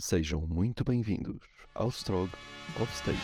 Sejam 0.00 0.40
muito 0.46 0.82
bem-vindos 0.82 1.36
ao 1.74 1.90
Strog 1.90 2.30
of 2.80 2.90
State. 2.94 3.18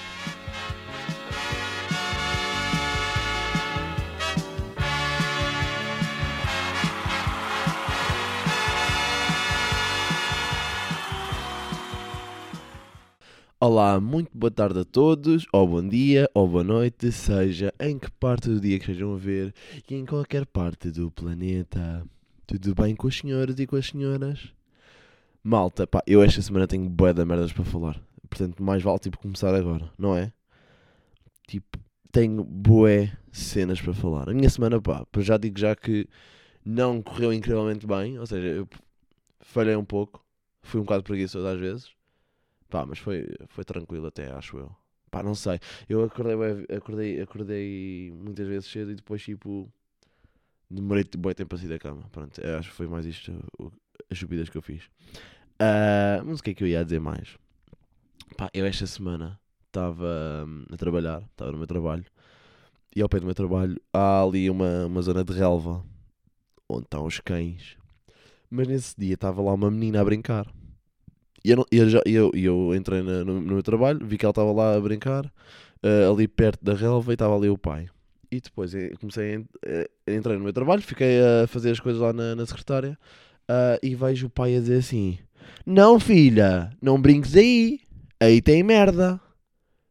Olá, 13.58 13.98
muito 13.98 14.30
boa 14.34 14.50
tarde 14.50 14.80
a 14.80 14.84
todos, 14.84 15.46
ou 15.54 15.66
bom 15.66 15.88
dia, 15.88 16.30
ou 16.34 16.46
boa 16.46 16.62
noite, 16.62 17.10
seja 17.10 17.72
em 17.80 17.98
que 17.98 18.10
parte 18.10 18.50
do 18.50 18.60
dia 18.60 18.78
que 18.78 18.84
estejam 18.84 19.14
a 19.14 19.16
ver 19.16 19.54
e 19.90 19.94
em 19.94 20.04
qualquer 20.04 20.44
parte 20.44 20.90
do 20.90 21.10
planeta. 21.10 22.06
Tudo 22.46 22.74
bem 22.74 22.94
com 22.94 23.06
os 23.06 23.16
senhores 23.16 23.58
e 23.58 23.66
com 23.66 23.76
as 23.76 23.86
senhoras? 23.86 24.55
Malta, 25.46 25.86
pá, 25.86 26.02
eu 26.08 26.24
esta 26.24 26.42
semana 26.42 26.66
tenho 26.66 26.90
bué 26.90 27.12
de 27.12 27.24
merdas 27.24 27.52
para 27.52 27.64
falar. 27.64 28.02
Portanto, 28.28 28.60
mais 28.60 28.82
vale 28.82 28.98
tipo 28.98 29.16
começar 29.16 29.54
agora, 29.54 29.92
não 29.96 30.16
é? 30.16 30.32
Tipo, 31.46 31.78
tenho 32.10 32.42
bué 32.42 33.16
cenas 33.30 33.80
para 33.80 33.94
falar. 33.94 34.28
A 34.28 34.34
minha 34.34 34.50
semana, 34.50 34.82
pá, 34.82 35.06
já 35.18 35.36
digo 35.36 35.56
já 35.56 35.76
que 35.76 36.08
não 36.64 37.00
correu 37.00 37.32
incrivelmente 37.32 37.86
bem, 37.86 38.18
ou 38.18 38.26
seja, 38.26 38.48
eu 38.48 38.68
falhei 39.38 39.76
um 39.76 39.84
pouco, 39.84 40.20
fui 40.62 40.80
um 40.80 40.82
bocado 40.82 41.04
preguiçoso 41.04 41.46
às 41.46 41.60
vezes. 41.60 41.92
Pá, 42.68 42.84
mas 42.84 42.98
foi, 42.98 43.28
foi 43.46 43.62
tranquilo 43.62 44.08
até, 44.08 44.28
acho 44.32 44.58
eu. 44.58 44.74
Pá, 45.12 45.22
não 45.22 45.36
sei. 45.36 45.60
Eu 45.88 46.02
acordei, 46.02 46.66
acordei, 46.76 47.20
acordei 47.20 48.10
muitas 48.10 48.48
vezes 48.48 48.68
cedo 48.68 48.90
e 48.90 48.96
depois, 48.96 49.22
tipo, 49.22 49.72
demorei 50.68 51.04
bem 51.16 51.34
tempo 51.34 51.54
a 51.54 51.58
sair 51.58 51.68
da 51.68 51.78
cama. 51.78 52.02
Pronto, 52.10 52.40
acho 52.58 52.70
que 52.70 52.74
foi 52.74 52.88
mais 52.88 53.06
isto, 53.06 53.32
as 54.10 54.18
subidas 54.18 54.48
que 54.48 54.58
eu 54.58 54.62
fiz. 54.62 54.90
Ah, 55.58 56.22
mas 56.24 56.40
o 56.40 56.42
que 56.42 56.50
é 56.50 56.54
que 56.54 56.64
eu 56.64 56.68
ia 56.68 56.84
dizer 56.84 57.00
mais? 57.00 57.36
Pá, 58.36 58.50
eu 58.52 58.66
esta 58.66 58.86
semana 58.86 59.38
estava 59.66 60.44
hum, 60.46 60.64
a 60.72 60.76
trabalhar, 60.76 61.22
estava 61.30 61.52
no 61.52 61.58
meu 61.58 61.66
trabalho, 61.66 62.04
e 62.96 63.02
ao 63.02 63.08
pé 63.08 63.20
do 63.20 63.26
meu 63.26 63.34
trabalho 63.34 63.80
há 63.92 64.22
ali 64.22 64.50
uma, 64.50 64.86
uma 64.86 65.02
zona 65.02 65.24
de 65.24 65.32
relva, 65.32 65.84
onde 66.68 66.84
estão 66.84 67.06
os 67.06 67.20
cães. 67.20 67.76
Mas 68.50 68.68
nesse 68.68 68.94
dia 68.98 69.14
estava 69.14 69.42
lá 69.42 69.54
uma 69.54 69.70
menina 69.70 70.00
a 70.00 70.04
brincar. 70.04 70.46
E 71.44 71.50
eu, 71.50 71.64
eu, 71.70 71.88
já, 71.88 72.00
eu, 72.06 72.30
eu 72.34 72.74
entrei 72.74 73.02
na- 73.02 73.24
no, 73.24 73.40
no 73.40 73.54
meu 73.54 73.62
trabalho, 73.62 74.04
vi 74.06 74.18
que 74.18 74.24
ela 74.24 74.30
estava 74.32 74.52
lá 74.52 74.76
a 74.76 74.80
brincar, 74.80 75.32
ah, 75.82 76.10
ali 76.10 76.28
perto 76.28 76.64
da 76.64 76.74
relva, 76.74 77.12
e 77.12 77.14
estava 77.14 77.36
ali 77.36 77.48
o 77.48 77.58
pai. 77.58 77.88
E 78.30 78.40
depois 78.40 78.74
eh, 78.74 78.90
comecei 79.00 79.34
a, 79.34 79.36
en- 79.38 79.46
eh, 79.64 79.90
entrei 80.08 80.36
no 80.36 80.44
meu 80.44 80.52
trabalho, 80.52 80.82
fiquei 80.82 81.20
a 81.20 81.46
fazer 81.46 81.70
as 81.72 81.80
coisas 81.80 82.00
lá 82.02 82.12
na, 82.12 82.34
na 82.36 82.46
secretária, 82.46 82.98
ah, 83.48 83.78
e 83.82 83.94
vejo 83.94 84.26
o 84.28 84.30
pai 84.30 84.56
a 84.56 84.60
dizer 84.60 84.78
assim: 84.78 85.18
Não, 85.64 85.98
filha, 85.98 86.70
não 86.80 87.00
brinques 87.00 87.34
aí, 87.36 87.80
aí 88.20 88.40
tem 88.40 88.62
merda. 88.62 89.20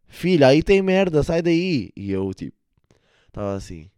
Filha, 0.08 0.48
aí 0.48 0.64
tem 0.64 0.82
merda, 0.82 1.24
sai 1.24 1.42
daí. 1.42 1.92
E 1.96 2.12
eu, 2.12 2.34
tipo, 2.34 2.56
estava 3.28 3.56
assim, 3.56 3.90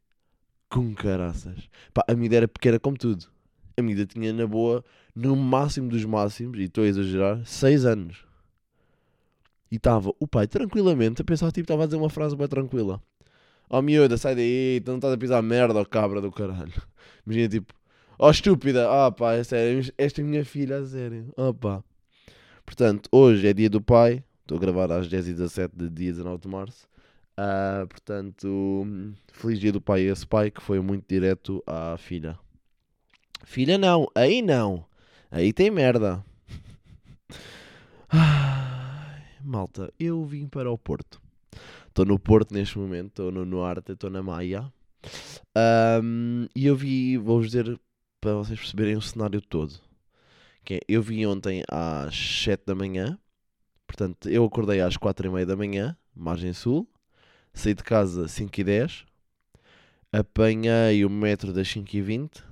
com 0.69 0.93
caraças. 0.93 1.69
Pá, 1.93 2.03
a 2.07 2.15
medida 2.15 2.37
era 2.37 2.47
pequena 2.47 2.79
como 2.79 2.97
tudo. 2.97 3.27
A 3.77 3.81
medida 3.81 4.05
tinha 4.05 4.33
na 4.33 4.47
boa, 4.47 4.83
no 5.15 5.35
máximo 5.35 5.89
dos 5.89 6.03
máximos, 6.03 6.57
e 6.59 6.63
estou 6.63 6.83
a 6.83 6.87
exagerar, 6.87 7.45
6 7.45 7.85
anos. 7.85 8.25
E 9.71 9.75
estava 9.75 10.11
o 10.19 10.27
pai 10.27 10.47
tranquilamente 10.47 11.21
a 11.21 11.25
pensar, 11.25 11.51
tipo, 11.51 11.65
estava 11.65 11.83
a 11.83 11.85
dizer 11.85 11.97
uma 11.97 12.09
frase 12.09 12.35
bem 12.35 12.47
tranquila. 12.47 13.01
Oh 13.69 13.81
miúda, 13.81 14.17
sai 14.17 14.33
daí, 14.33 14.81
tu 14.83 14.91
não 14.91 14.97
estás 14.97 15.13
a 15.13 15.17
pisar 15.17 15.41
merda, 15.43 15.79
oh 15.79 15.85
cabra 15.85 16.21
do 16.21 16.31
caralho. 16.31 16.81
Imagina, 17.25 17.49
tipo, 17.49 17.73
oh 18.17 18.29
estúpida, 18.29 18.89
ah 18.89 19.11
pá, 19.11 19.33
é 19.33 19.43
sério, 19.43 19.93
esta 19.97 20.21
é 20.21 20.23
minha 20.23 20.43
filha, 20.43 20.77
a 20.77 20.85
sério, 20.85 21.33
ah 21.37 21.53
pá. 21.53 21.83
Portanto, 22.65 23.09
hoje 23.11 23.47
é 23.47 23.53
dia 23.53 23.69
do 23.69 23.81
pai, 23.81 24.23
estou 24.41 24.57
a 24.57 24.61
gravar 24.61 24.91
às 24.91 25.07
10h17 25.07 25.71
de 25.75 25.89
dia 25.89 26.11
19 26.11 26.41
de 26.41 26.47
março. 26.47 26.87
Ah, 27.37 27.85
portanto, 27.87 28.85
feliz 29.31 29.59
dia 29.59 29.71
do 29.71 29.79
pai 29.79 30.07
a 30.07 30.11
esse 30.11 30.25
pai 30.25 30.49
que 30.49 30.61
foi 30.61 30.79
muito 30.79 31.05
direto 31.07 31.63
à 31.67 31.95
filha. 31.97 32.37
Filha 33.45 33.77
não, 33.77 34.07
aí 34.15 34.41
não, 34.41 34.85
aí 35.29 35.53
tem 35.53 35.69
merda. 35.69 36.25
Ai, 38.09 39.21
malta, 39.41 39.93
eu 39.99 40.25
vim 40.25 40.47
para 40.47 40.71
o 40.71 40.77
Porto. 40.77 41.21
Estou 41.87 42.05
no 42.05 42.19
Porto 42.19 42.53
neste 42.53 42.77
momento, 42.77 43.07
estou 43.07 43.31
no 43.31 43.45
Norte, 43.45 43.91
estou 43.91 44.09
na 44.09 44.21
Maia. 44.21 44.71
Ahm, 45.55 46.47
e 46.55 46.65
eu 46.65 46.75
vi, 46.75 47.17
vou-vos 47.17 47.47
dizer 47.47 47.79
para 48.19 48.33
vocês 48.33 48.59
perceberem 48.59 48.95
o 48.95 49.01
cenário 49.01 49.41
todo. 49.41 49.73
Que 50.63 50.75
é, 50.75 50.79
eu 50.87 51.01
vi 51.01 51.25
ontem 51.25 51.63
às 51.69 52.15
7 52.15 52.65
da 52.65 52.75
manhã, 52.75 53.17
portanto, 53.85 54.29
eu 54.29 54.43
acordei 54.43 54.81
às 54.81 54.97
4 54.97 55.27
e 55.27 55.29
meia 55.29 55.45
da 55.45 55.55
manhã, 55.55 55.97
margem 56.15 56.53
sul, 56.53 56.87
saí 57.53 57.73
de 57.73 57.83
casa 57.83 58.27
5 58.27 58.59
e 58.59 58.63
10, 58.63 59.05
apanhei 60.11 61.05
o 61.05 61.09
metro 61.09 61.53
das 61.53 61.67
5 61.67 61.95
e 61.95 62.01
20, 62.01 62.43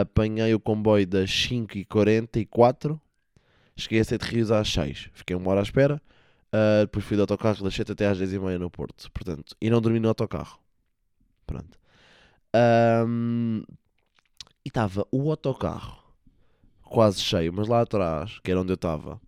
apanhei 0.00 0.54
o 0.54 0.60
comboio 0.60 1.06
das 1.06 1.30
5 1.30 1.78
e 1.78 1.84
44, 1.84 3.00
cheguei 3.76 4.00
a 4.00 4.04
7 4.04 4.22
Rios 4.22 4.50
às 4.50 4.72
6, 4.72 5.10
fiquei 5.12 5.34
uma 5.34 5.50
hora 5.50 5.60
à 5.60 5.62
espera, 5.62 6.00
ah, 6.52 6.80
depois 6.82 7.04
fui 7.04 7.16
de 7.16 7.20
autocarro 7.20 7.62
das 7.62 7.74
7 7.74 7.92
até 7.92 8.06
às 8.06 8.18
10 8.18 8.34
e 8.34 8.38
meia 8.38 8.58
no 8.58 8.70
Porto, 8.70 9.10
portanto, 9.12 9.56
e 9.60 9.68
não 9.70 9.80
dormi 9.80 10.00
no 10.00 10.08
autocarro. 10.08 10.58
Pronto. 11.46 11.78
Ahm, 12.54 13.62
e 14.64 14.68
estava 14.68 15.06
o 15.10 15.30
autocarro 15.30 16.02
quase 16.82 17.20
cheio, 17.20 17.52
mas 17.52 17.68
lá 17.68 17.82
atrás, 17.82 18.38
que 18.40 18.50
era 18.50 18.60
onde 18.60 18.72
eu 18.72 18.76
estava, 18.76 19.20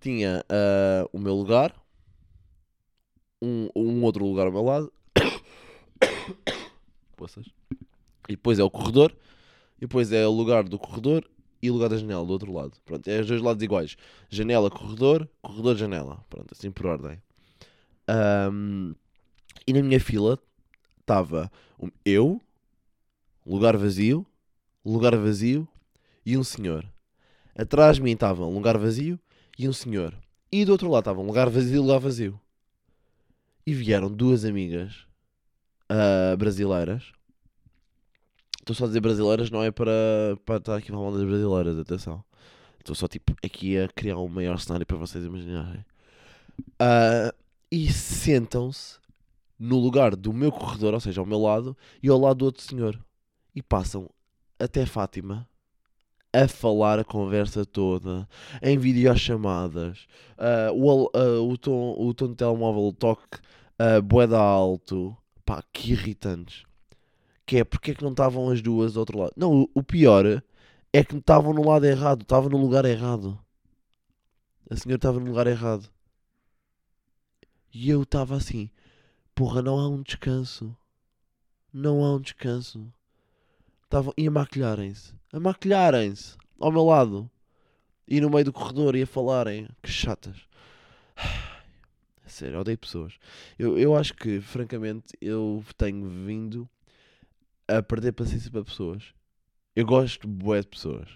tinha 0.00 0.44
ah, 0.48 1.08
o 1.12 1.18
meu 1.18 1.34
lugar, 1.34 1.74
um, 3.40 3.68
um 3.74 4.02
outro 4.04 4.24
lugar 4.24 4.46
ao 4.46 4.52
meu 4.52 4.62
lado, 4.62 4.92
e 8.28 8.32
depois 8.32 8.58
é 8.58 8.64
o 8.64 8.70
corredor, 8.70 9.12
e 9.78 9.82
depois 9.82 10.12
é 10.12 10.26
o 10.26 10.30
lugar 10.32 10.64
do 10.64 10.78
corredor 10.78 11.28
e 11.62 11.70
o 11.70 11.74
lugar 11.74 11.88
da 11.88 11.98
janela 11.98 12.24
do 12.24 12.32
outro 12.32 12.52
lado. 12.52 12.72
Pronto, 12.84 13.06
é 13.08 13.20
os 13.20 13.26
dois 13.26 13.42
lados 13.42 13.62
iguais: 13.62 13.96
janela, 14.30 14.70
corredor, 14.70 15.28
corredor, 15.42 15.76
janela. 15.76 16.24
Pronto, 16.30 16.52
assim 16.52 16.70
por 16.70 16.86
ordem. 16.86 17.20
Ahm, 18.08 18.94
e 19.66 19.72
na 19.72 19.82
minha 19.82 20.00
fila 20.00 20.38
estava 21.00 21.50
um- 21.80 21.90
eu, 22.04 22.40
lugar 23.46 23.76
vazio, 23.76 24.26
lugar 24.84 25.16
vazio 25.16 25.68
e 26.24 26.36
um 26.36 26.42
senhor. 26.42 26.84
Atrás 27.54 27.96
de 27.96 28.02
mim 28.02 28.12
estava 28.12 28.44
um 28.44 28.52
lugar 28.52 28.76
vazio 28.76 29.18
e 29.58 29.68
um 29.68 29.72
senhor. 29.72 30.14
E 30.50 30.64
do 30.64 30.72
outro 30.72 30.90
lado 30.90 31.02
estava 31.02 31.20
um 31.20 31.26
lugar 31.26 31.48
vazio 31.48 31.76
e 31.76 31.78
lugar 31.78 32.00
vazio. 32.00 32.40
E 33.64 33.72
vieram 33.72 34.10
duas 34.10 34.44
amigas 34.44 35.06
ah, 35.88 36.36
brasileiras. 36.36 37.12
Estou 38.60 38.74
só 38.74 38.84
a 38.84 38.86
dizer 38.88 39.00
brasileiras, 39.00 39.50
não 39.50 39.62
é 39.62 39.70
para, 39.70 39.92
para 40.44 40.56
estar 40.56 40.76
aqui 40.76 40.90
falando 40.90 41.18
das 41.18 41.26
brasileiras, 41.26 41.78
atenção. 41.78 42.24
Estou 42.80 42.94
só 42.94 43.06
tipo 43.06 43.32
aqui 43.44 43.78
a 43.78 43.88
criar 43.88 44.18
um 44.18 44.28
maior 44.28 44.58
cenário 44.58 44.84
para 44.84 44.96
vocês 44.96 45.24
imaginarem. 45.24 45.84
Ah, 46.78 47.32
e 47.70 47.92
sentam-se 47.92 48.98
no 49.58 49.78
lugar 49.78 50.14
do 50.14 50.32
meu 50.32 50.52
corredor, 50.52 50.94
ou 50.94 51.00
seja, 51.00 51.20
ao 51.20 51.26
meu 51.26 51.40
lado, 51.40 51.76
e 52.02 52.08
ao 52.08 52.18
lado 52.18 52.38
do 52.38 52.44
outro 52.44 52.62
senhor. 52.62 52.98
E 53.56 53.62
passam 53.62 54.08
até 54.58 54.86
Fátima 54.86 55.48
a 56.32 56.46
falar 56.46 56.98
a 56.98 57.04
conversa 57.04 57.64
toda, 57.64 58.28
em 58.60 58.76
videochamadas, 58.76 60.06
ah, 60.36 60.70
o, 60.74 61.10
ah, 61.14 61.40
o, 61.40 61.56
tom, 61.56 61.96
o 61.98 62.12
tom 62.12 62.28
do 62.28 62.34
telemóvel, 62.34 62.92
toque 62.92 63.38
uh, 63.80 64.02
boeda 64.02 64.38
alto, 64.38 65.16
pá, 65.46 65.62
que 65.72 65.92
irritantes. 65.92 66.64
Que 67.46 67.58
é, 67.58 67.64
porque 67.64 67.92
é 67.92 67.94
que 67.94 68.02
não 68.02 68.10
estavam 68.10 68.50
as 68.50 68.60
duas 68.60 68.92
do 68.92 69.00
outro 69.00 69.18
lado? 69.18 69.32
Não, 69.36 69.62
o, 69.62 69.70
o 69.74 69.82
pior 69.82 70.42
é 70.92 71.04
que 71.04 71.16
estavam 71.16 71.54
no 71.54 71.66
lado 71.66 71.86
errado, 71.86 72.22
estavam 72.22 72.50
no 72.50 72.58
lugar 72.58 72.84
errado. 72.84 73.38
A 74.68 74.76
senhora 74.76 74.98
estava 74.98 75.18
no 75.20 75.26
lugar 75.26 75.46
errado. 75.46 75.88
E 77.72 77.88
eu 77.88 78.02
estava 78.02 78.36
assim, 78.36 78.68
porra, 79.34 79.62
não 79.62 79.78
há 79.78 79.88
um 79.88 80.02
descanso. 80.02 80.76
Não 81.72 82.04
há 82.04 82.14
um 82.14 82.20
descanso. 82.20 82.92
Estavam, 83.86 84.12
e 84.18 84.26
a 84.26 84.30
maquilharem-se. 84.30 85.14
A 85.32 85.38
maquilharem-se. 85.38 86.36
Ao 86.58 86.72
meu 86.72 86.84
lado. 86.84 87.30
E 88.06 88.20
no 88.20 88.28
meio 88.28 88.44
do 88.46 88.52
corredor 88.52 88.96
e 88.96 89.02
a 89.02 89.06
falarem. 89.06 89.68
Que 89.80 89.90
chatas. 89.90 90.36
Sério, 92.26 92.58
odeio 92.58 92.76
pessoas. 92.76 93.14
Eu, 93.56 93.78
eu 93.78 93.96
acho 93.96 94.12
que, 94.14 94.40
francamente, 94.40 95.16
eu 95.20 95.64
tenho 95.78 96.08
vindo 96.08 96.68
a 97.68 97.80
perder 97.80 98.12
paciência 98.12 98.50
para 98.50 98.64
pessoas. 98.64 99.14
Eu 99.76 99.86
gosto 99.86 100.26
bué 100.26 100.60
de 100.62 100.66
pessoas. 100.66 101.08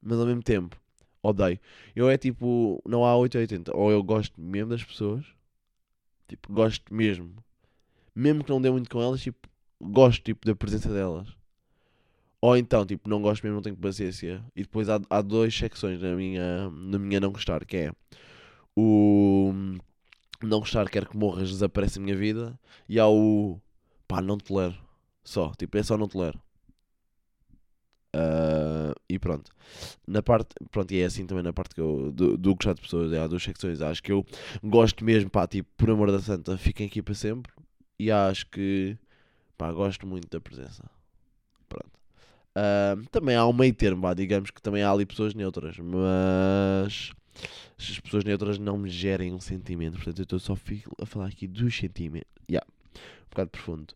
Mas 0.00 0.18
ao 0.18 0.26
mesmo 0.26 0.42
tempo, 0.42 0.76
odeio. 1.22 1.60
Eu 1.94 2.10
é 2.10 2.18
tipo, 2.18 2.82
não 2.84 3.04
há 3.04 3.16
8 3.16 3.36
ou 3.36 3.40
80. 3.42 3.76
Ou 3.76 3.92
eu 3.92 4.02
gosto 4.02 4.40
mesmo 4.40 4.70
das 4.70 4.82
pessoas. 4.82 5.24
Tipo, 6.26 6.52
gosto 6.52 6.92
mesmo. 6.92 7.36
Mesmo 8.12 8.42
que 8.42 8.50
não 8.50 8.60
dê 8.60 8.70
muito 8.70 8.90
com 8.90 9.00
elas, 9.00 9.20
tipo, 9.20 9.48
gosto 9.80 10.24
tipo, 10.24 10.44
da 10.44 10.56
presença 10.56 10.92
delas. 10.92 11.28
Ou 12.42 12.56
então, 12.56 12.84
tipo, 12.84 13.08
não 13.08 13.22
gosto 13.22 13.44
mesmo, 13.44 13.56
não 13.56 13.62
tenho 13.62 13.76
paciência. 13.76 14.44
E 14.56 14.62
depois 14.62 14.88
há, 14.88 15.00
há 15.08 15.22
duas 15.22 15.54
secções 15.54 16.02
na 16.02 16.14
minha, 16.16 16.68
na 16.70 16.98
minha 16.98 17.20
não 17.20 17.30
gostar, 17.30 17.64
que 17.64 17.76
é 17.76 17.92
o 18.76 19.52
não 20.42 20.58
gostar, 20.60 20.88
quero 20.90 21.08
que 21.08 21.16
morras, 21.16 21.50
desaparece 21.50 21.98
a 21.98 22.02
minha 22.02 22.16
vida. 22.16 22.58
E 22.88 22.98
há 22.98 23.06
o 23.08 23.60
pá, 24.08 24.20
não 24.20 24.36
te 24.36 24.44
tolero. 24.44 24.76
Só, 25.24 25.52
tipo, 25.54 25.78
é 25.78 25.82
só 25.84 25.96
não 25.96 26.08
te 26.08 26.12
tolero. 26.12 26.40
Uh, 28.14 28.92
e 29.08 29.18
pronto. 29.20 29.52
Na 30.06 30.20
parte, 30.22 30.54
pronto, 30.70 30.92
e 30.92 31.00
é 31.00 31.04
assim 31.04 31.26
também 31.26 31.44
na 31.44 31.52
parte 31.52 31.74
que 31.74 31.80
eu, 31.80 32.10
do, 32.12 32.36
do 32.36 32.54
gostar 32.56 32.74
de 32.74 32.82
pessoas, 32.82 33.12
é, 33.12 33.20
há 33.20 33.26
duas 33.28 33.42
secções. 33.42 33.80
Acho 33.80 34.02
que 34.02 34.12
eu 34.12 34.26
gosto 34.62 35.04
mesmo, 35.04 35.30
pá, 35.30 35.46
tipo, 35.46 35.70
por 35.76 35.90
amor 35.90 36.10
da 36.10 36.20
santa, 36.20 36.56
fiquem 36.58 36.88
aqui 36.88 37.00
para 37.02 37.14
sempre. 37.14 37.52
E 37.98 38.10
acho 38.10 38.46
que, 38.48 38.98
pá, 39.56 39.72
gosto 39.72 40.06
muito 40.06 40.28
da 40.28 40.40
presença. 40.40 40.90
Uh, 42.54 43.02
também 43.10 43.34
há 43.34 43.46
um 43.46 43.52
meio 43.52 43.74
termo, 43.74 44.14
digamos 44.14 44.50
que 44.50 44.60
também 44.60 44.82
há 44.82 44.90
ali 44.90 45.06
pessoas 45.06 45.34
neutras, 45.34 45.78
mas 45.78 47.12
as 47.78 48.00
pessoas 48.00 48.24
neutras 48.24 48.58
não 48.58 48.76
me 48.76 48.90
gerem 48.90 49.32
um 49.32 49.40
sentimento. 49.40 49.94
Portanto, 49.94 50.18
eu 50.18 50.22
estou 50.24 50.38
só 50.38 50.54
a 51.00 51.06
falar 51.06 51.26
aqui 51.26 51.46
dos 51.46 51.76
sentimentos. 51.76 52.30
Yeah, 52.50 52.66
um 52.94 53.30
bocado 53.30 53.50
profundo. 53.50 53.94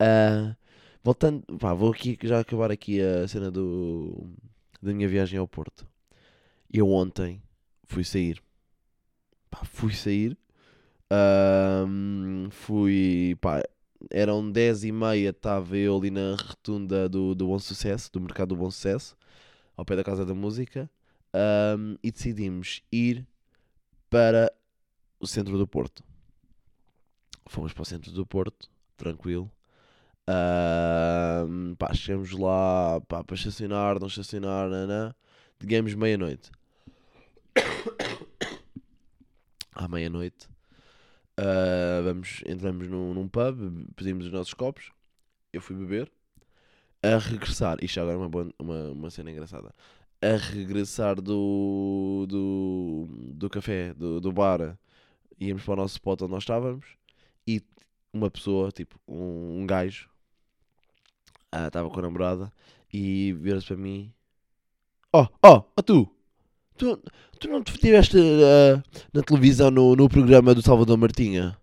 Uh, 0.00 0.56
voltando, 1.02 1.42
pá, 1.58 1.74
vou 1.74 1.92
aqui 1.92 2.18
já 2.22 2.40
acabar 2.40 2.70
aqui 2.70 3.00
a 3.00 3.28
cena 3.28 3.50
do, 3.50 4.26
da 4.82 4.92
minha 4.92 5.08
viagem 5.08 5.38
ao 5.38 5.46
Porto. 5.46 5.86
Eu 6.72 6.90
ontem 6.90 7.42
fui 7.84 8.04
sair. 8.04 8.42
Pá, 9.50 9.60
fui 9.64 9.92
sair. 9.92 10.36
Uh, 11.12 12.50
fui, 12.50 13.36
pá, 13.40 13.62
eram 14.10 14.50
10 14.50 14.84
e 14.84 14.92
meia, 14.92 15.30
estava 15.30 15.76
eu 15.76 15.96
ali 15.96 16.10
na 16.10 16.36
retunda 16.36 17.08
do, 17.08 17.34
do 17.34 17.46
Bom 17.46 17.58
Sucesso, 17.58 18.10
do 18.12 18.20
Mercado 18.20 18.48
do 18.50 18.56
Bom 18.56 18.70
Sucesso, 18.70 19.16
ao 19.76 19.84
pé 19.84 19.96
da 19.96 20.04
Casa 20.04 20.24
da 20.24 20.34
Música, 20.34 20.90
um, 21.78 21.96
e 22.02 22.10
decidimos 22.10 22.82
ir 22.90 23.26
para 24.08 24.52
o 25.20 25.26
centro 25.26 25.56
do 25.58 25.66
Porto. 25.66 26.02
Fomos 27.46 27.72
para 27.72 27.82
o 27.82 27.86
centro 27.86 28.10
do 28.12 28.26
Porto, 28.26 28.70
tranquilo. 28.96 29.50
Um, 30.28 31.74
pá, 31.76 31.94
chegamos 31.94 32.32
lá 32.32 33.00
pá, 33.02 33.22
para 33.22 33.36
estacionar, 33.36 34.00
não 34.00 34.08
estacionar, 34.08 34.68
nanã. 34.68 35.14
Digamos 35.58 35.94
meia-noite. 35.94 36.50
À 39.78 39.86
meia-noite 39.88 40.48
Uh, 41.38 42.02
vamos, 42.02 42.42
entramos 42.46 42.88
num, 42.88 43.12
num 43.12 43.28
pub, 43.28 43.86
pedimos 43.94 44.26
os 44.26 44.32
nossos 44.32 44.54
copos, 44.54 44.90
eu 45.52 45.60
fui 45.60 45.76
beber. 45.76 46.10
A 47.02 47.18
regressar, 47.18 47.76
isto 47.82 48.00
agora 48.00 48.14
é 48.14 48.16
uma, 48.16 48.28
boa, 48.28 48.50
uma, 48.58 48.90
uma 48.90 49.10
cena 49.10 49.30
engraçada. 49.30 49.74
A 50.22 50.36
regressar 50.36 51.20
do, 51.20 52.26
do, 52.26 53.06
do 53.34 53.50
café, 53.50 53.92
do, 53.92 54.18
do 54.18 54.32
bar, 54.32 54.78
íamos 55.38 55.62
para 55.62 55.74
o 55.74 55.76
nosso 55.76 55.96
spot 55.96 56.22
onde 56.22 56.32
nós 56.32 56.42
estávamos 56.42 56.86
e 57.46 57.62
uma 58.12 58.30
pessoa, 58.30 58.72
tipo 58.72 58.98
um, 59.06 59.60
um 59.60 59.66
gajo, 59.66 60.08
uh, 61.54 61.66
estava 61.66 61.90
com 61.90 61.98
a 61.98 62.02
namorada 62.02 62.50
e 62.92 63.34
vira-se 63.34 63.66
para 63.66 63.76
mim: 63.76 64.12
Oh, 65.12 65.26
oh, 65.42 65.64
oh 65.76 65.82
tu! 65.82 66.15
Tu, 66.76 67.02
tu 67.40 67.48
não 67.48 67.62
te 67.62 67.72
estiveste 67.72 68.16
uh, 68.16 68.82
na 69.12 69.22
televisão 69.22 69.70
no, 69.70 69.96
no 69.96 70.08
programa 70.08 70.54
do 70.54 70.62
Salvador 70.62 70.96
Martinha? 70.96 71.56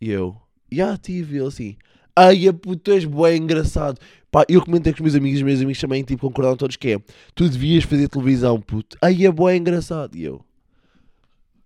E 0.00 0.10
eu, 0.10 0.36
já 0.70 0.96
tive, 0.96 1.36
ele 1.38 1.46
assim, 1.46 1.76
ai, 2.14 2.52
puto, 2.52 2.76
tu 2.76 2.90
és 2.92 3.04
bem 3.04 3.42
engraçado. 3.42 3.98
Pá, 4.30 4.44
eu 4.48 4.62
comentei 4.62 4.92
com 4.92 4.98
os 4.98 5.02
meus 5.02 5.14
amigos, 5.14 5.38
os 5.38 5.44
meus 5.44 5.60
amigos 5.60 5.80
também, 5.80 6.02
tipo, 6.02 6.26
concordaram 6.28 6.56
todos 6.56 6.76
que 6.76 6.92
é, 6.92 6.98
tu 7.34 7.48
devias 7.48 7.84
fazer 7.84 8.08
televisão, 8.08 8.60
puto, 8.60 8.96
ai, 9.00 9.24
é 9.24 9.32
bem 9.32 9.58
engraçado. 9.58 10.16
E 10.16 10.24
eu, 10.24 10.44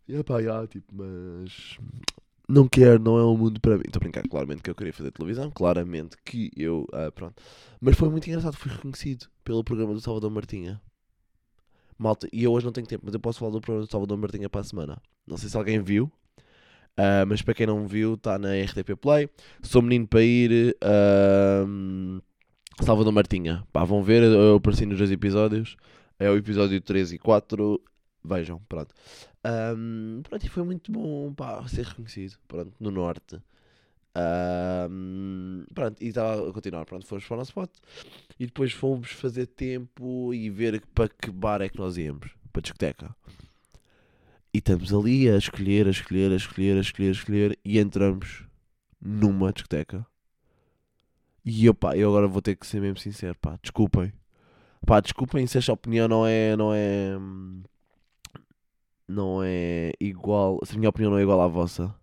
e 0.08 0.22
pá, 0.24 0.42
já, 0.42 0.66
tipo, 0.66 0.86
mas 0.92 1.78
não 2.48 2.68
quero, 2.68 3.00
não 3.00 3.16
é 3.16 3.24
um 3.24 3.36
mundo 3.36 3.60
para 3.60 3.76
mim. 3.76 3.84
Estou 3.86 4.00
a 4.00 4.02
brincar, 4.02 4.28
claramente 4.28 4.62
que 4.62 4.70
eu 4.70 4.74
queria 4.74 4.92
fazer 4.92 5.12
televisão, 5.12 5.50
claramente 5.50 6.16
que 6.24 6.50
eu, 6.56 6.86
uh, 6.92 7.12
pronto. 7.12 7.40
Mas 7.80 7.96
foi 7.96 8.08
muito 8.08 8.26
engraçado, 8.28 8.56
fui 8.56 8.72
reconhecido 8.72 9.26
pelo 9.44 9.62
programa 9.62 9.94
do 9.94 10.00
Salvador 10.00 10.30
Martinha. 10.30 10.80
Malta, 12.00 12.26
e 12.32 12.44
eu 12.44 12.52
hoje 12.52 12.64
não 12.64 12.72
tenho 12.72 12.86
tempo, 12.86 13.02
mas 13.04 13.12
eu 13.12 13.20
posso 13.20 13.38
falar 13.38 13.52
do 13.52 13.60
programa 13.60 13.86
do 13.86 13.90
Salvador 13.90 14.16
Martinha 14.16 14.48
para 14.48 14.62
a 14.62 14.64
semana. 14.64 15.02
Não 15.26 15.36
sei 15.36 15.50
se 15.50 15.56
alguém 15.56 15.80
viu, 15.80 16.04
uh, 16.04 17.26
mas 17.28 17.42
para 17.42 17.52
quem 17.52 17.66
não 17.66 17.86
viu, 17.86 18.14
está 18.14 18.38
na 18.38 18.54
RTP 18.54 18.96
Play. 18.98 19.28
Sou 19.62 19.82
menino 19.82 20.06
para 20.06 20.22
ir. 20.22 20.76
Uh, 20.82 22.22
Salvador 22.82 23.12
Martinha. 23.12 23.62
Pá, 23.72 23.84
vão 23.84 24.02
ver, 24.02 24.22
eu 24.22 24.56
apareci 24.56 24.86
nos 24.86 24.98
dois 24.98 25.10
episódios. 25.10 25.76
É 26.18 26.30
o 26.30 26.36
episódio 26.36 26.80
3 26.80 27.12
e 27.12 27.18
4. 27.18 27.80
Vejam, 28.24 28.60
pronto. 28.68 28.94
Um, 29.76 30.22
pronto, 30.22 30.44
e 30.44 30.48
foi 30.48 30.62
muito 30.62 30.90
bom 30.90 31.32
pá, 31.34 31.66
ser 31.68 31.84
reconhecido. 31.84 32.36
Pronto, 32.48 32.72
no 32.80 32.90
Norte. 32.90 33.40
Um, 34.16 35.64
pronto, 35.72 36.02
e 36.02 36.08
estava 36.08 36.48
a 36.48 36.52
continuar. 36.52 36.84
Pronto, 36.84 37.06
fomos 37.06 37.24
para 37.24 37.34
o 37.34 37.38
nosso 37.38 37.50
spot 37.50 37.70
e 38.38 38.46
depois 38.46 38.72
fomos 38.72 39.10
fazer 39.12 39.46
tempo 39.46 40.34
e 40.34 40.50
ver 40.50 40.82
para 40.94 41.08
que 41.08 41.30
bar 41.30 41.60
é 41.62 41.68
que 41.68 41.78
nós 41.78 41.96
íamos 41.96 42.30
para 42.52 42.60
a 42.60 42.62
discoteca. 42.62 43.16
E 44.52 44.58
estamos 44.58 44.92
ali 44.92 45.30
a 45.30 45.36
escolher, 45.36 45.86
a 45.86 45.90
escolher, 45.90 46.32
a 46.32 46.36
escolher, 46.36 46.76
a 46.76 46.80
escolher, 46.80 47.08
a 47.08 47.12
escolher 47.12 47.58
e 47.64 47.78
entramos 47.78 48.44
numa 49.00 49.52
discoteca. 49.52 50.04
E 51.44 51.64
eu, 51.64 51.74
pá, 51.74 51.96
eu 51.96 52.08
agora 52.10 52.26
vou 52.26 52.42
ter 52.42 52.56
que 52.56 52.66
ser 52.66 52.80
mesmo 52.80 52.98
sincero, 52.98 53.38
pá, 53.40 53.58
desculpem. 53.62 54.12
Pá, 54.86 55.00
desculpem 55.00 55.46
se 55.46 55.58
esta 55.58 55.72
opinião 55.72 56.08
não 56.08 56.26
é, 56.26 56.56
não 56.56 56.72
é, 56.74 57.16
não 59.08 59.42
é 59.42 59.92
igual, 60.00 60.58
se 60.64 60.74
a 60.74 60.78
minha 60.78 60.88
opinião 60.88 61.12
não 61.12 61.18
é 61.18 61.22
igual 61.22 61.40
à 61.40 61.46
vossa. 61.46 61.94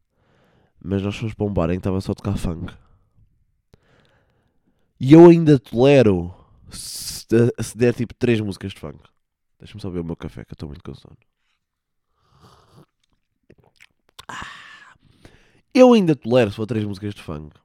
Mas 0.83 1.01
nós 1.01 1.15
fomos 1.15 1.33
para 1.33 1.45
um 1.45 1.53
bar 1.53 1.69
em 1.69 1.73
que 1.73 1.79
estava 1.79 1.99
só 2.01 2.11
a 2.11 2.15
tocar 2.15 2.37
funk. 2.37 2.73
E 4.99 5.13
eu 5.13 5.29
ainda 5.29 5.59
tolero 5.59 6.33
se, 6.69 7.25
se 7.61 7.77
der 7.77 7.93
tipo 7.93 8.13
3 8.13 8.41
músicas 8.41 8.73
de 8.73 8.79
funk. 8.79 8.99
Deixa-me 9.59 9.81
só 9.81 9.89
ver 9.89 9.99
o 9.99 10.03
meu 10.03 10.15
café 10.15 10.43
que 10.43 10.51
eu 10.51 10.55
estou 10.55 10.69
muito 10.69 10.83
com 10.83 10.93
sono. 10.93 11.17
Eu 15.73 15.93
ainda 15.93 16.15
tolero 16.15 16.49
se 16.49 16.55
for 16.55 16.65
3 16.65 16.85
músicas 16.85 17.13
de 17.13 17.21
funk. 17.21 17.55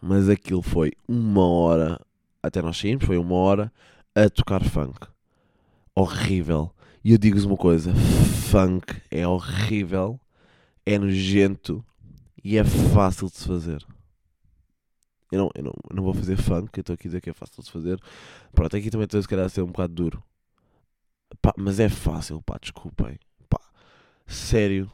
Mas 0.00 0.28
aquilo 0.28 0.62
foi 0.62 0.92
uma 1.08 1.46
hora. 1.46 2.00
Até 2.42 2.60
nós 2.60 2.76
saímos, 2.76 3.04
foi 3.04 3.18
uma 3.18 3.36
hora 3.36 3.72
a 4.14 4.28
tocar 4.28 4.62
funk. 4.62 5.06
Horrível. 5.94 6.72
E 7.04 7.12
eu 7.12 7.18
digo-vos 7.18 7.44
uma 7.44 7.56
coisa: 7.56 7.92
funk 8.50 9.00
é 9.10 9.26
horrível, 9.26 10.20
é 10.86 10.98
nojento 10.98 11.84
e 12.44 12.56
é 12.56 12.64
fácil 12.64 13.28
de 13.28 13.36
se 13.36 13.46
fazer. 13.46 13.84
Eu 15.30 15.38
não, 15.38 15.50
eu 15.54 15.62
não, 15.62 15.72
eu 15.90 15.96
não 15.96 16.02
vou 16.02 16.12
fazer 16.12 16.36
funk, 16.36 16.76
eu 16.76 16.80
estou 16.82 16.94
aqui 16.94 17.06
a 17.06 17.08
dizer 17.08 17.20
que 17.20 17.30
é 17.30 17.32
fácil 17.32 17.62
de 17.62 17.66
se 17.66 17.72
fazer. 17.72 17.98
Pronto, 18.52 18.76
aqui 18.76 18.90
também 18.90 19.04
estou 19.04 19.22
se 19.22 19.28
calhar 19.28 19.46
a 19.46 19.48
ser 19.48 19.62
um 19.62 19.66
bocado 19.66 19.94
duro. 19.94 20.22
Pá, 21.40 21.54
mas 21.56 21.80
é 21.80 21.88
fácil, 21.88 22.42
pá, 22.42 22.58
desculpem. 22.60 23.18
Pá, 23.48 23.60
sério. 24.26 24.90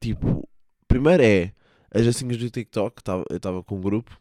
Tipo, 0.00 0.48
primeiro 0.88 1.22
é 1.22 1.52
as 1.92 2.04
jacinhas 2.04 2.38
do 2.38 2.50
TikTok, 2.50 3.02
eu 3.30 3.36
estava 3.36 3.62
com 3.62 3.76
um 3.76 3.80
grupo. 3.80 4.20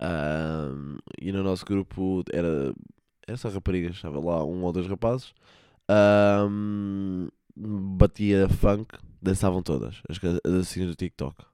Um, 0.00 0.96
e 1.20 1.32
no 1.32 1.42
nosso 1.42 1.64
grupo 1.64 2.24
era 2.32 2.74
essa 3.26 3.48
rapariga, 3.48 3.90
estava 3.90 4.18
lá 4.20 4.44
um 4.44 4.62
ou 4.62 4.72
dois 4.72 4.86
rapazes. 4.86 5.34
Um, 5.90 7.28
batia 7.56 8.48
funk, 8.48 8.96
dançavam 9.22 9.62
todas 9.62 10.02
as 10.08 10.18
dancinhas 10.44 10.88
do 10.88 10.96
TikTok. 10.96 11.44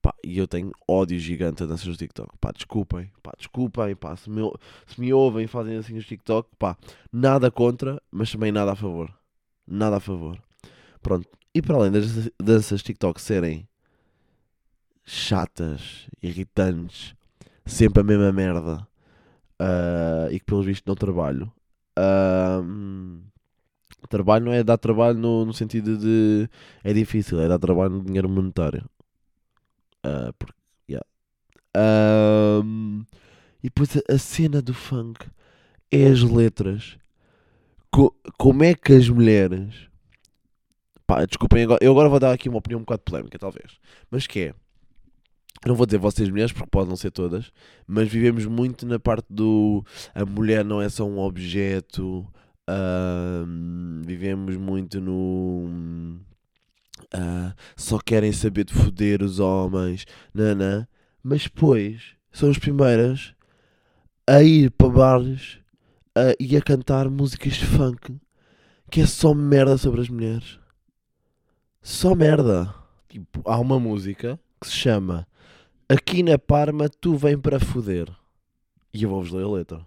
Pá, 0.00 0.14
e 0.24 0.38
eu 0.38 0.46
tenho 0.46 0.72
ódio 0.86 1.18
gigante 1.18 1.62
a 1.62 1.66
danças 1.66 1.86
do 1.86 1.96
TikTok. 1.96 2.36
Pá, 2.40 2.52
desculpem, 2.52 3.10
pá, 3.22 3.32
desculpem, 3.36 3.96
pá, 3.96 4.16
se 4.16 4.30
me, 4.30 4.40
se 4.86 5.00
me 5.00 5.12
ouvem 5.12 5.46
fazem 5.46 5.76
dancinhas 5.76 6.04
do 6.04 6.08
TikTok, 6.08 6.48
pá, 6.58 6.76
nada 7.12 7.50
contra, 7.50 8.00
mas 8.10 8.30
também 8.30 8.52
nada 8.52 8.72
a 8.72 8.76
favor. 8.76 9.12
Nada 9.66 9.96
a 9.96 10.00
favor. 10.00 10.40
Pronto. 11.02 11.28
E 11.54 11.60
para 11.60 11.76
além 11.76 11.90
das 11.90 12.30
danças 12.40 12.82
TikTok 12.82 13.20
serem 13.20 13.68
chatas, 15.04 16.08
irritantes, 16.22 17.14
sempre 17.64 18.00
a 18.00 18.04
mesma 18.04 18.32
merda, 18.32 18.86
uh, 19.60 20.30
e 20.30 20.38
que 20.38 20.44
pelos 20.44 20.66
vistos 20.66 20.86
não 20.86 20.94
trabalho, 20.94 21.52
uh, 21.98 22.62
Trabalho 24.08 24.44
não 24.44 24.52
é 24.52 24.62
dar 24.62 24.78
trabalho 24.78 25.18
no, 25.18 25.44
no 25.44 25.52
sentido 25.52 25.98
de. 25.98 26.48
É 26.84 26.92
difícil, 26.92 27.40
é 27.40 27.48
dar 27.48 27.58
trabalho 27.58 27.90
no 27.94 28.04
dinheiro 28.04 28.28
monetário. 28.28 28.84
Uh, 30.04 30.32
porque, 30.38 30.54
yeah. 30.88 31.04
e 33.62 33.68
depois 33.68 33.96
a, 33.96 34.14
a, 34.14 34.18
cena 34.18 34.62
do 34.62 34.72
funk 34.72 35.26
é 35.90 36.06
as 36.06 36.22
letras. 36.22 36.96
Co 37.90 38.14
como 38.38 38.62
é 38.62 38.74
que 38.74 38.92
as 38.92 39.08
mulheres. 39.08 39.88
Pá, 41.06 41.24
desculpem, 41.24 41.64
agora, 41.64 41.78
eu 41.82 41.92
agora 41.92 42.08
vou 42.08 42.20
dar 42.20 42.32
aqui 42.32 42.48
uma 42.48 42.58
opinião 42.58 42.78
um 42.78 42.84
bocado 42.84 43.02
polémica, 43.02 43.38
talvez. 43.38 43.78
Mas 44.10 44.26
que 44.26 44.40
é. 44.40 44.54
não 45.64 45.74
vou 45.74 45.86
dizer 45.86 45.98
vocês 45.98 46.28
mulheres, 46.28 46.52
porque 46.52 46.70
podem 46.70 46.94
ser 46.96 47.10
todas, 47.10 47.50
mas 47.86 48.08
vivemos 48.08 48.44
muito 48.46 48.86
na 48.86 48.98
parte 48.98 49.26
do 49.30 49.84
a 50.14 50.24
mulher 50.24 50.64
não 50.64 50.80
é 50.80 50.88
só 50.88 51.04
um 51.04 51.18
objeto, 51.18 52.26
ahm, 52.68 54.02
vivemos 54.04 54.56
muito 54.56 55.00
no 55.00 56.18
ah, 57.12 57.54
só 57.76 57.98
querem 57.98 58.32
saber 58.32 58.64
de 58.64 58.74
foder 58.74 59.22
os 59.22 59.38
homens, 59.38 60.06
nanã, 60.34 60.86
mas 61.22 61.44
depois 61.44 62.14
são 62.32 62.50
as 62.50 62.58
primeiras 62.58 63.34
a 64.26 64.42
ir 64.42 64.70
para 64.72 64.88
bares 64.88 65.58
ah, 66.14 66.34
e 66.40 66.56
a 66.56 66.62
cantar 66.62 67.08
músicas 67.08 67.54
de 67.54 67.66
funk 67.66 68.18
que 68.90 69.00
é 69.00 69.06
só 69.06 69.34
merda 69.34 69.76
sobre 69.76 70.00
as 70.00 70.08
mulheres. 70.08 70.58
Só 71.82 72.14
merda. 72.14 72.74
Tipo, 73.08 73.42
há 73.44 73.58
uma 73.58 73.78
música 73.78 74.38
que 74.60 74.68
se 74.68 74.74
chama 74.74 75.26
Aqui 75.88 76.22
na 76.22 76.38
Parma 76.38 76.88
tu 76.88 77.16
vem 77.16 77.38
para 77.38 77.60
foder. 77.60 78.08
E 78.92 79.02
eu 79.02 79.10
vou-vos 79.10 79.30
ler 79.30 79.44
a 79.44 79.48
letra. 79.48 79.86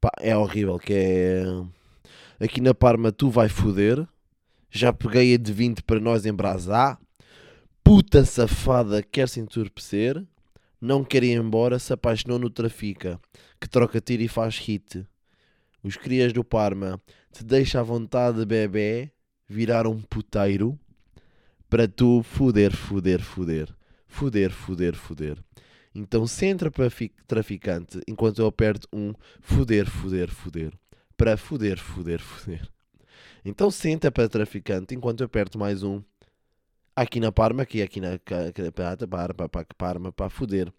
Pá, 0.00 0.10
é 0.18 0.36
horrível, 0.36 0.78
que 0.78 0.92
é... 0.92 1.44
Aqui 2.40 2.60
na 2.60 2.72
Parma 2.74 3.10
tu 3.10 3.30
vai 3.30 3.48
foder. 3.48 4.06
Já 4.70 4.92
peguei 4.92 5.34
a 5.34 5.38
de 5.38 5.52
20 5.52 5.82
para 5.82 5.98
nós 5.98 6.24
embrasar. 6.26 6.98
Puta 7.82 8.24
safada 8.24 9.02
quer 9.02 9.28
se 9.28 9.40
entorpecer. 9.40 10.24
Não 10.80 11.02
quer 11.02 11.24
ir 11.24 11.36
embora, 11.36 11.78
se 11.78 11.92
apaixonou 11.92 12.38
no 12.38 12.48
trafica. 12.50 13.20
Que 13.60 13.68
troca 13.68 14.00
tiro 14.00 14.22
e 14.22 14.28
faz 14.28 14.58
hit. 14.58 15.04
Os 15.82 15.96
crias 15.96 16.32
do 16.32 16.44
Parma 16.44 17.00
te 17.32 17.44
deixa 17.44 17.80
à 17.80 17.82
vontade, 17.82 18.44
bebê, 18.44 19.10
virar 19.48 19.86
um 19.86 20.00
puteiro 20.00 20.78
para 21.68 21.88
tu 21.88 22.22
foder, 22.22 22.74
foder, 22.74 23.20
foder. 23.20 23.74
Foder, 24.06 24.50
foder, 24.50 24.94
foder. 24.94 25.38
Então 25.94 26.26
centra 26.26 26.70
para 26.70 26.88
fi- 26.88 27.12
traficante 27.26 28.00
enquanto 28.06 28.40
eu 28.40 28.46
aperto 28.46 28.86
um 28.92 29.12
foder, 29.40 29.90
foder, 29.90 30.30
foder. 30.30 30.72
Para 31.18 31.36
foder, 31.36 31.78
foder, 31.80 32.20
foder. 32.20 32.68
Então 33.44 33.72
senta 33.72 34.08
para 34.08 34.28
traficante 34.28 34.94
enquanto 34.94 35.20
eu 35.20 35.26
aperto 35.26 35.58
mais 35.58 35.82
um 35.82 36.00
aqui 36.94 37.18
na 37.18 37.32
Parma, 37.32 37.64
aqui, 37.64 37.82
aqui 37.82 38.00
na 38.00 38.20
Parma, 39.10 39.48
Parma, 39.48 39.66
Parma, 39.76 40.12
para 40.12 40.30
foder. 40.30 40.72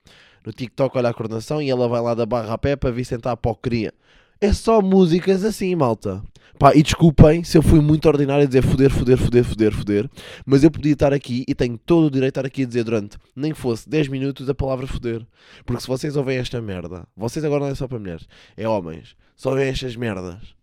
No 0.46 0.54
TikTok 0.54 0.98
olha 0.98 1.10
a 1.10 1.14
coordenação 1.14 1.62
e 1.62 1.70
ela 1.70 1.90
vai 1.90 2.00
lá 2.02 2.16
da 2.16 2.26
barra 2.26 2.54
a 2.54 2.58
pé 2.58 2.78
para 2.78 2.90
vir 2.90 3.04
sentar 3.04 3.34
a 3.34 3.38
porcaria. 3.38 3.94
É 4.42 4.54
só 4.54 4.82
músicas 4.82 5.44
assim, 5.44 5.76
malta. 5.76 6.24
Pá, 6.58 6.76
e 6.76 6.84
desculpem 6.84 7.44
se 7.44 7.58
eu 7.58 7.62
fui 7.62 7.80
muito 7.80 8.06
ordinário 8.08 8.44
a 8.44 8.48
dizer 8.48 8.62
foder, 8.62 8.90
foder, 8.90 9.18
foder, 9.18 9.44
foder, 9.46 9.72
foder, 9.74 10.10
mas 10.46 10.62
eu 10.64 10.70
podia 10.70 10.92
estar 10.92 11.14
aqui 11.14 11.46
e 11.48 11.56
tenho 11.56 11.78
todo 11.78 12.08
o 12.08 12.12
direito 12.12 12.34
de 12.34 12.40
estar 12.40 12.46
aqui 12.46 12.64
a 12.64 12.66
dizer 12.66 12.84
durante 12.84 13.18
nem 13.34 13.54
fosse 13.54 13.88
10 13.90 14.10
minutos 14.10 14.50
a 14.50 14.54
palavra 14.54 14.86
foder. 14.86 15.26
Porque 15.66 15.82
se 15.82 15.88
vocês 15.88 16.18
ouvem 16.18 16.38
esta 16.38 16.62
merda, 16.62 17.08
vocês 17.16 17.46
agora 17.46 17.66
não 17.66 17.72
é 17.72 17.76
só 17.76 17.88
para 17.88 18.00
mulheres, 18.00 18.28
é 18.58 18.68
homens, 18.68 19.16
só 19.38 19.52
ouvem 19.52 19.70
estas 19.70 19.96
merdas 19.96 20.60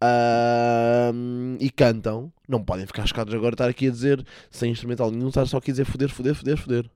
ahm, 0.00 1.56
e 1.60 1.70
cantam, 1.70 2.32
não 2.48 2.64
podem 2.64 2.86
ficar 2.86 3.06
chocados 3.06 3.34
agora 3.34 3.54
estar 3.54 3.68
aqui 3.68 3.88
a 3.88 3.90
dizer 3.90 4.24
sem 4.50 4.70
instrumental 4.70 5.10
nenhum, 5.10 5.28
estar 5.28 5.46
só 5.46 5.58
aqui 5.58 5.70
a 5.70 5.74
dizer 5.74 5.84
foder, 5.84 6.08
foder, 6.08 6.34
foder, 6.34 6.56
foder. 6.56 6.90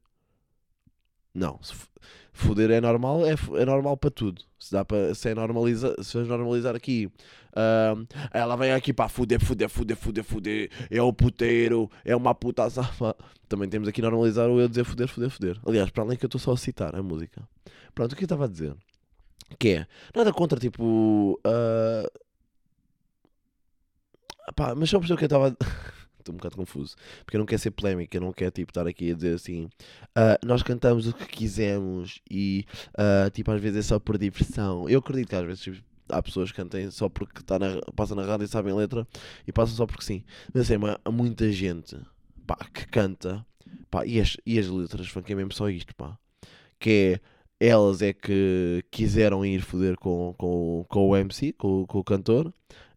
Não, 1.34 1.58
foder 2.32 2.70
é 2.70 2.80
normal, 2.80 3.26
é, 3.26 3.32
é 3.32 3.64
normal 3.64 3.96
para 3.96 4.10
tudo. 4.10 4.42
Se 4.58 4.72
dá 4.72 4.84
para 4.84 5.14
se 5.14 5.28
é 5.28 5.34
normaliza, 5.34 5.94
se 6.02 6.14
vamos 6.14 6.28
normalizar 6.28 6.74
aqui, 6.74 7.10
ahm, 7.54 8.04
ela 8.32 8.56
vem 8.56 8.72
aqui 8.72 8.92
para 8.92 9.08
foder, 9.08 9.40
foder, 9.40 9.68
foder, 9.68 9.96
foder, 9.96 10.24
foder, 10.24 10.70
é 10.90 11.02
o 11.02 11.12
puteiro, 11.12 11.90
é 12.04 12.14
uma 12.14 12.34
puta 12.34 12.68
safa. 12.70 13.16
Também 13.48 13.68
temos 13.68 13.88
aqui 13.88 14.00
normalizar 14.02 14.48
o 14.48 14.60
eu 14.60 14.68
dizer 14.68 14.84
foder, 14.84 15.08
foder, 15.08 15.30
foder. 15.30 15.60
Aliás, 15.66 15.90
para 15.90 16.04
além 16.04 16.16
que 16.16 16.24
eu 16.24 16.28
estou 16.28 16.40
só 16.40 16.52
a 16.52 16.56
citar 16.56 16.94
a 16.94 17.02
música. 17.02 17.42
Pronto, 17.94 18.12
o 18.12 18.16
que 18.16 18.22
eu 18.22 18.26
estava 18.26 18.44
a 18.44 18.48
dizer? 18.48 18.74
Que 19.58 19.68
é, 19.70 19.86
nada 20.14 20.32
contra 20.32 20.58
tipo. 20.58 21.38
ah, 21.44 22.08
pá, 24.54 24.74
mas 24.74 24.90
só 24.90 24.98
percebeu 24.98 25.18
que 25.18 25.24
eu 25.24 25.26
estava. 25.26 25.56
Estou 26.23 26.35
um 26.35 26.38
bocado 26.38 26.57
confuso. 26.57 26.97
Porque 27.25 27.37
eu 27.37 27.41
não 27.41 27.47
quero 27.47 27.61
ser 27.61 27.71
polémico, 27.73 28.17
eu 28.17 28.21
não 28.21 28.33
quero 28.33 28.50
tipo, 28.50 28.71
estar 28.71 28.87
aqui 28.87 29.11
a 29.11 29.14
dizer 29.14 29.35
assim. 29.35 29.69
ah, 30.14 30.38
nós 30.45 30.62
cantamos 30.62 31.07
o 31.07 31.12
que 31.12 31.26
quisermos 31.26 32.21
e 32.31 32.64
ah, 32.97 33.31
tipo, 33.31 33.50
às 33.50 33.61
vezes 33.61 33.79
é 33.79 33.83
só 33.83 33.99
por 33.99 34.19
diversão. 34.19 34.88
Eu 34.88 35.00
acredito 35.00 35.29
que 35.29 35.37
às 35.37 35.45
vezes 35.45 35.62
tipo, 35.62 35.83
há 36.09 36.23
pessoas 36.23 36.50
que 36.50 36.57
cantem 36.57 36.91
só 36.91 37.09
porque 37.09 37.43
tá 37.43 37.59
na, 37.59 37.81
passam 37.95 38.17
na 38.17 38.25
rádio 38.25 38.45
e 38.45 38.49
sabem 38.49 38.75
letra 38.75 39.07
e 39.47 39.52
passam 39.52 39.76
só 39.76 39.87
porque 39.87 40.05
sim. 40.05 40.25
Mas 40.52 40.71
assim, 40.71 40.81
há 41.05 41.11
muita 41.11 41.50
gente 41.52 41.97
pá, 42.47 42.57
que 42.73 42.87
canta 42.87 43.45
pá, 43.91 44.07
e, 44.07 44.21
as, 44.21 44.37
e 44.47 44.59
as 44.59 44.69
letras 44.69 45.09
funk 45.09 45.31
é 45.33 45.35
mesmo 45.35 45.52
só 45.52 45.69
isto, 45.69 45.95
pá. 45.95 46.19
Que 46.79 47.21
é 47.21 47.69
elas 47.69 48.02
é 48.02 48.12
que 48.12 48.85
quiseram 48.91 49.45
ir 49.47 49.62
foder 49.62 49.97
com, 49.97 50.35
com, 50.37 50.85
com 50.88 51.09
o 51.09 51.17
MC, 51.17 51.52
com, 51.52 51.87
com 51.87 51.99
o 52.00 52.05
cantor, 52.05 52.52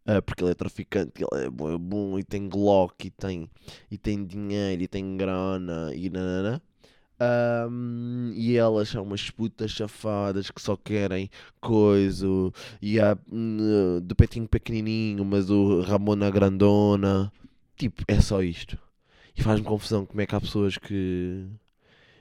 ah, 0.06 0.22
porque 0.22 0.42
ele 0.44 0.52
é 0.52 0.54
traficante, 0.54 1.12
ele 1.22 1.46
é 1.46 1.50
bom, 1.50 2.18
e 2.18 2.24
tem 2.24 2.48
Glock 2.48 3.06
e 3.06 3.10
tem, 3.10 3.50
e 3.90 3.98
tem 3.98 4.24
dinheiro 4.24 4.82
e 4.82 4.88
tem 4.88 5.16
grana 5.16 5.92
e 5.94 6.08
nanana. 6.08 6.62
Ahm, 7.18 8.32
e 8.34 8.56
elas 8.56 8.90
são 8.90 9.02
umas 9.02 9.30
putas 9.30 9.70
chafadas 9.70 10.50
que 10.50 10.60
só 10.60 10.76
querem 10.76 11.30
coisa 11.60 12.26
e 12.80 13.00
há 13.00 13.16
hum, 13.32 14.00
do 14.02 14.14
peitinho 14.14 14.46
pequenininho, 14.46 15.24
mas 15.24 15.50
o 15.50 15.80
Ramona 15.80 16.30
grandona. 16.30 17.32
Tipo, 17.76 18.04
é 18.08 18.20
só 18.20 18.42
isto. 18.42 18.78
E 19.36 19.42
faz-me 19.42 19.66
confusão 19.66 20.06
como 20.06 20.20
é 20.20 20.26
que 20.26 20.34
há 20.34 20.40
pessoas 20.40 20.78
que. 20.78 21.46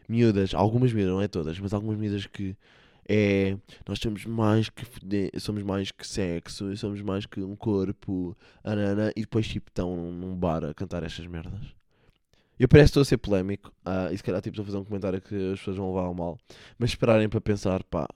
Miúdas, 0.08 0.54
algumas 0.54 0.94
miúdas, 0.94 1.14
não 1.14 1.22
é 1.22 1.28
todas, 1.28 1.60
mas 1.60 1.74
algumas 1.74 1.98
miúdas 1.98 2.26
que 2.28 2.56
é. 3.08 3.58
Nós 3.88 4.00
somos 4.00 4.26
mais 4.26 4.70
que 4.70 4.86
somos 5.40 5.64
mais 5.64 5.92
que 5.92 6.06
sexo, 6.06 6.76
somos 6.78 7.02
mais 7.02 7.26
que 7.26 7.42
um 7.42 7.56
corpo, 7.56 8.36
e 9.16 9.22
depois 9.22 9.48
tipo 9.48 9.70
estão 9.70 9.96
num 10.12 10.36
bar 10.36 10.64
a 10.66 10.74
cantar 10.74 11.04
estas 11.04 11.26
merdas. 11.28 11.76
Eu 12.58 12.68
parece 12.70 12.88
que 12.88 12.92
estou 12.92 13.02
a 13.02 13.06
ser 13.06 13.18
polémico, 13.18 13.74
ah, 13.84 14.10
e 14.12 14.18
se 14.18 14.24
calhar 14.24 14.42
tipo, 14.42 14.54
estou 14.54 14.64
a 14.64 14.66
fazer 14.66 14.78
um 14.78 14.86
comentário 14.86 15.22
que 15.22 15.36
as 15.52 15.60
pessoas 15.60 15.76
vão 15.78 15.90
levar 15.94 16.08
ao 16.08 16.14
mal, 16.14 16.38
mas 16.80 16.92
esperarem 16.92 17.28
para 17.28 17.42
pensar, 17.42 17.84
pá, 17.84 18.08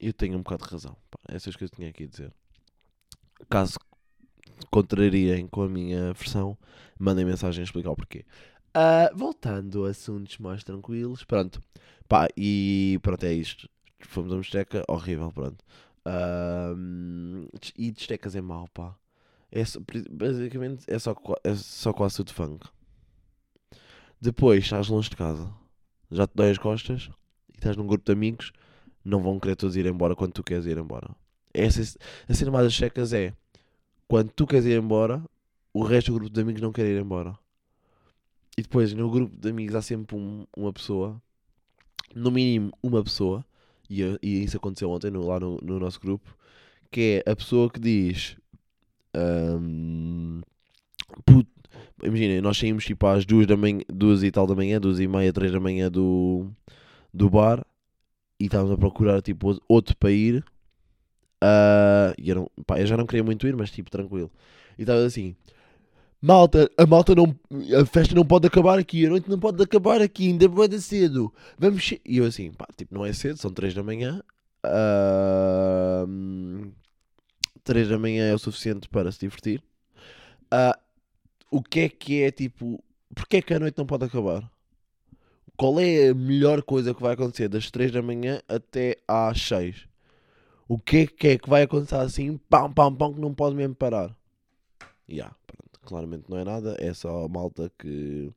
eu 0.00 0.12
tenho 0.12 0.36
um 0.36 0.42
bocado 0.42 0.64
de 0.64 0.70
razão, 0.70 0.96
pá, 1.10 1.18
essas 1.28 1.54
que 1.54 1.62
eu 1.62 1.68
tinha 1.68 1.90
aqui 1.90 2.04
a 2.04 2.06
dizer. 2.08 2.32
Caso 3.48 3.78
contrariem 4.70 5.46
com 5.46 5.62
a 5.62 5.68
minha 5.68 6.12
versão, 6.12 6.58
mandem 6.98 7.24
mensagem 7.24 7.62
a 7.62 7.64
explicar 7.64 7.90
o 7.90 7.96
porquê. 7.96 8.24
Ah, 8.74 9.10
voltando 9.14 9.86
a 9.86 9.90
assuntos 9.90 10.38
mais 10.38 10.64
tranquilos, 10.64 11.22
pronto, 11.22 11.62
pá, 12.08 12.26
e 12.36 12.98
pronto, 13.00 13.24
é 13.24 13.32
isto. 13.32 13.68
Fomos 14.00 14.32
a 14.32 14.36
Mesteca, 14.36 14.84
horrível, 14.88 15.32
pronto. 15.32 15.64
E 17.76 17.90
Destecas 17.90 18.34
é 18.36 18.40
mau, 18.40 18.68
pá. 18.68 18.94
É 19.50 19.62
basicamente 20.10 20.84
é 20.88 20.98
só, 20.98 21.14
é 21.44 21.54
só 21.54 21.92
quase 21.92 22.16
tudo 22.16 22.32
funk. 22.32 22.66
Depois 24.20 24.64
estás 24.64 24.88
longe 24.88 25.10
de 25.10 25.16
casa, 25.16 25.52
já 26.10 26.26
te 26.26 26.32
dói 26.34 26.50
as 26.50 26.58
costas 26.58 27.10
e 27.52 27.56
estás 27.56 27.76
num 27.76 27.86
grupo 27.86 28.04
de 28.04 28.12
amigos, 28.12 28.52
não 29.04 29.20
vão 29.20 29.38
querer 29.38 29.54
todos 29.54 29.76
ir 29.76 29.86
embora 29.86 30.16
quando 30.16 30.32
tu 30.32 30.42
queres 30.42 30.66
ir 30.66 30.78
embora. 30.78 31.14
Essa, 31.52 31.98
a 32.28 32.34
cena 32.34 32.50
mais 32.50 32.64
das 32.64 32.72
checas 32.74 33.12
é 33.12 33.32
quando 34.08 34.30
tu 34.32 34.46
queres 34.46 34.64
ir 34.64 34.78
embora, 34.78 35.22
o 35.72 35.82
resto 35.84 36.10
do 36.12 36.18
grupo 36.18 36.32
de 36.34 36.40
amigos 36.40 36.62
não 36.62 36.72
quer 36.72 36.86
ir 36.86 37.00
embora. 37.00 37.38
E 38.56 38.62
depois 38.62 38.92
no 38.92 39.10
grupo 39.10 39.36
de 39.36 39.50
amigos 39.50 39.74
há 39.74 39.82
sempre 39.82 40.16
um- 40.16 40.46
uma 40.56 40.72
pessoa, 40.72 41.20
no 42.14 42.30
mínimo 42.30 42.72
uma 42.82 43.02
pessoa, 43.04 43.44
e, 43.90 44.00
eu- 44.00 44.18
e 44.22 44.44
isso 44.44 44.56
aconteceu 44.56 44.90
ontem 44.90 45.10
no- 45.10 45.26
lá 45.26 45.40
no, 45.40 45.58
no 45.62 45.78
nosso 45.80 46.00
grupo, 46.00 46.36
que 46.90 47.22
é 47.26 47.30
a 47.32 47.36
pessoa 47.36 47.70
que 47.70 47.80
diz. 47.80 48.36
ahm, 49.14 50.42
"Put- 51.26 51.48
Imagina, 52.04 52.40
nós 52.42 52.58
saímos 52.58 52.84
tipo 52.84 53.06
às 53.06 53.24
duas, 53.26 53.46
da 53.46 53.56
manhã, 53.56 53.80
duas 53.92 54.22
e 54.22 54.30
tal 54.30 54.46
da 54.46 54.54
manhã, 54.54 54.80
duas 54.80 55.00
e 55.00 55.08
meia, 55.08 55.32
três 55.32 55.52
da 55.52 55.60
manhã 55.60 55.90
do, 55.90 56.46
do 57.14 57.30
bar 57.30 57.64
e 58.40 58.46
estávamos 58.46 58.72
a 58.74 58.78
procurar 58.78 59.22
tipo 59.22 59.58
outro- 59.68 59.96
para 59.96 60.12
ir. 60.12 60.44
Ah, 61.40 62.14
e 62.18 62.30
eu, 62.30 62.36
não, 62.36 62.50
pá, 62.66 62.80
eu 62.80 62.86
já 62.86 62.96
não 62.96 63.06
queria 63.06 63.24
muito 63.24 63.46
ir, 63.46 63.56
mas 63.56 63.70
tipo 63.70 63.90
tranquilo. 63.90 64.30
E 64.78 64.82
estava 64.82 65.04
assim: 65.04 65.36
Malta, 66.26 66.70
a 66.78 66.86
malta 66.86 67.14
não. 67.14 67.38
A 67.78 67.84
festa 67.84 68.14
não 68.14 68.24
pode 68.24 68.46
acabar 68.46 68.78
aqui, 68.78 69.04
a 69.04 69.10
noite 69.10 69.28
não 69.28 69.38
pode 69.38 69.62
acabar 69.62 70.00
aqui, 70.00 70.28
ainda 70.28 70.48
dar 70.48 70.80
cedo. 70.80 71.30
Vamos. 71.58 71.82
che-" 71.82 72.00
E 72.02 72.16
eu 72.16 72.24
assim, 72.24 72.50
pá, 72.50 72.66
tipo, 72.74 72.94
não 72.94 73.04
é 73.04 73.12
cedo, 73.12 73.36
são 73.36 73.52
três 73.52 73.74
da 73.74 73.82
manhã. 73.82 74.22
Ah, 74.62 76.06
três 77.62 77.90
da 77.90 77.98
manhã 77.98 78.24
é 78.24 78.34
o 78.34 78.38
suficiente 78.38 78.88
para 78.88 79.12
se 79.12 79.20
divertir. 79.20 79.62
Ah, 80.50 80.78
o 81.50 81.62
que 81.62 81.80
é 81.80 81.88
que 81.90 82.22
é 82.22 82.30
tipo. 82.30 82.82
Porquê 83.14 83.36
é 83.38 83.42
que 83.42 83.52
a 83.52 83.60
noite 83.60 83.76
não 83.76 83.84
pode 83.84 84.06
acabar? 84.06 84.50
Qual 85.58 85.78
é 85.78 86.08
a 86.08 86.14
melhor 86.14 86.62
coisa 86.62 86.94
que 86.94 87.02
vai 87.02 87.12
acontecer 87.12 87.48
das 87.50 87.70
3 87.70 87.92
da 87.92 88.00
manhã 88.00 88.40
até 88.48 88.96
às 89.06 89.40
6? 89.42 89.86
O 90.66 90.78
que 90.78 90.96
é 90.98 91.06
que 91.06 91.28
é 91.28 91.38
que 91.38 91.50
vai 91.50 91.64
acontecer 91.64 91.96
assim, 91.96 92.38
pam, 92.48 92.72
pam, 92.72 92.94
pam, 92.94 93.12
que 93.12 93.20
não 93.20 93.34
pode 93.34 93.54
mesmo 93.56 93.74
parar? 93.74 94.16
Ya, 95.08 95.30
pronto, 95.46 95.63
claramente 95.84 96.24
não 96.28 96.38
é 96.38 96.44
nada, 96.44 96.76
é 96.78 96.92
só 96.94 97.28
malta 97.28 97.70
que 97.78 98.32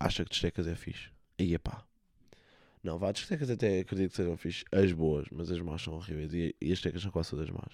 acha 0.00 0.24
que 0.24 0.30
destecas 0.30 0.66
é 0.66 0.74
fixe. 0.74 1.10
Aí, 1.38 1.58
pá, 1.58 1.84
Não, 2.82 2.98
vá, 2.98 3.12
discotecas 3.12 3.50
até 3.50 3.80
acredito 3.80 4.10
que 4.10 4.16
sejam 4.16 4.36
fixe. 4.36 4.64
As 4.70 4.92
boas, 4.92 5.26
mas 5.32 5.50
as 5.50 5.60
más 5.60 5.82
são 5.82 5.94
horríveis. 5.94 6.32
E, 6.34 6.54
e 6.60 6.66
as 6.72 6.78
discotecas 6.78 7.02
são 7.02 7.10
quase 7.10 7.30
todas 7.30 7.50
más. 7.50 7.72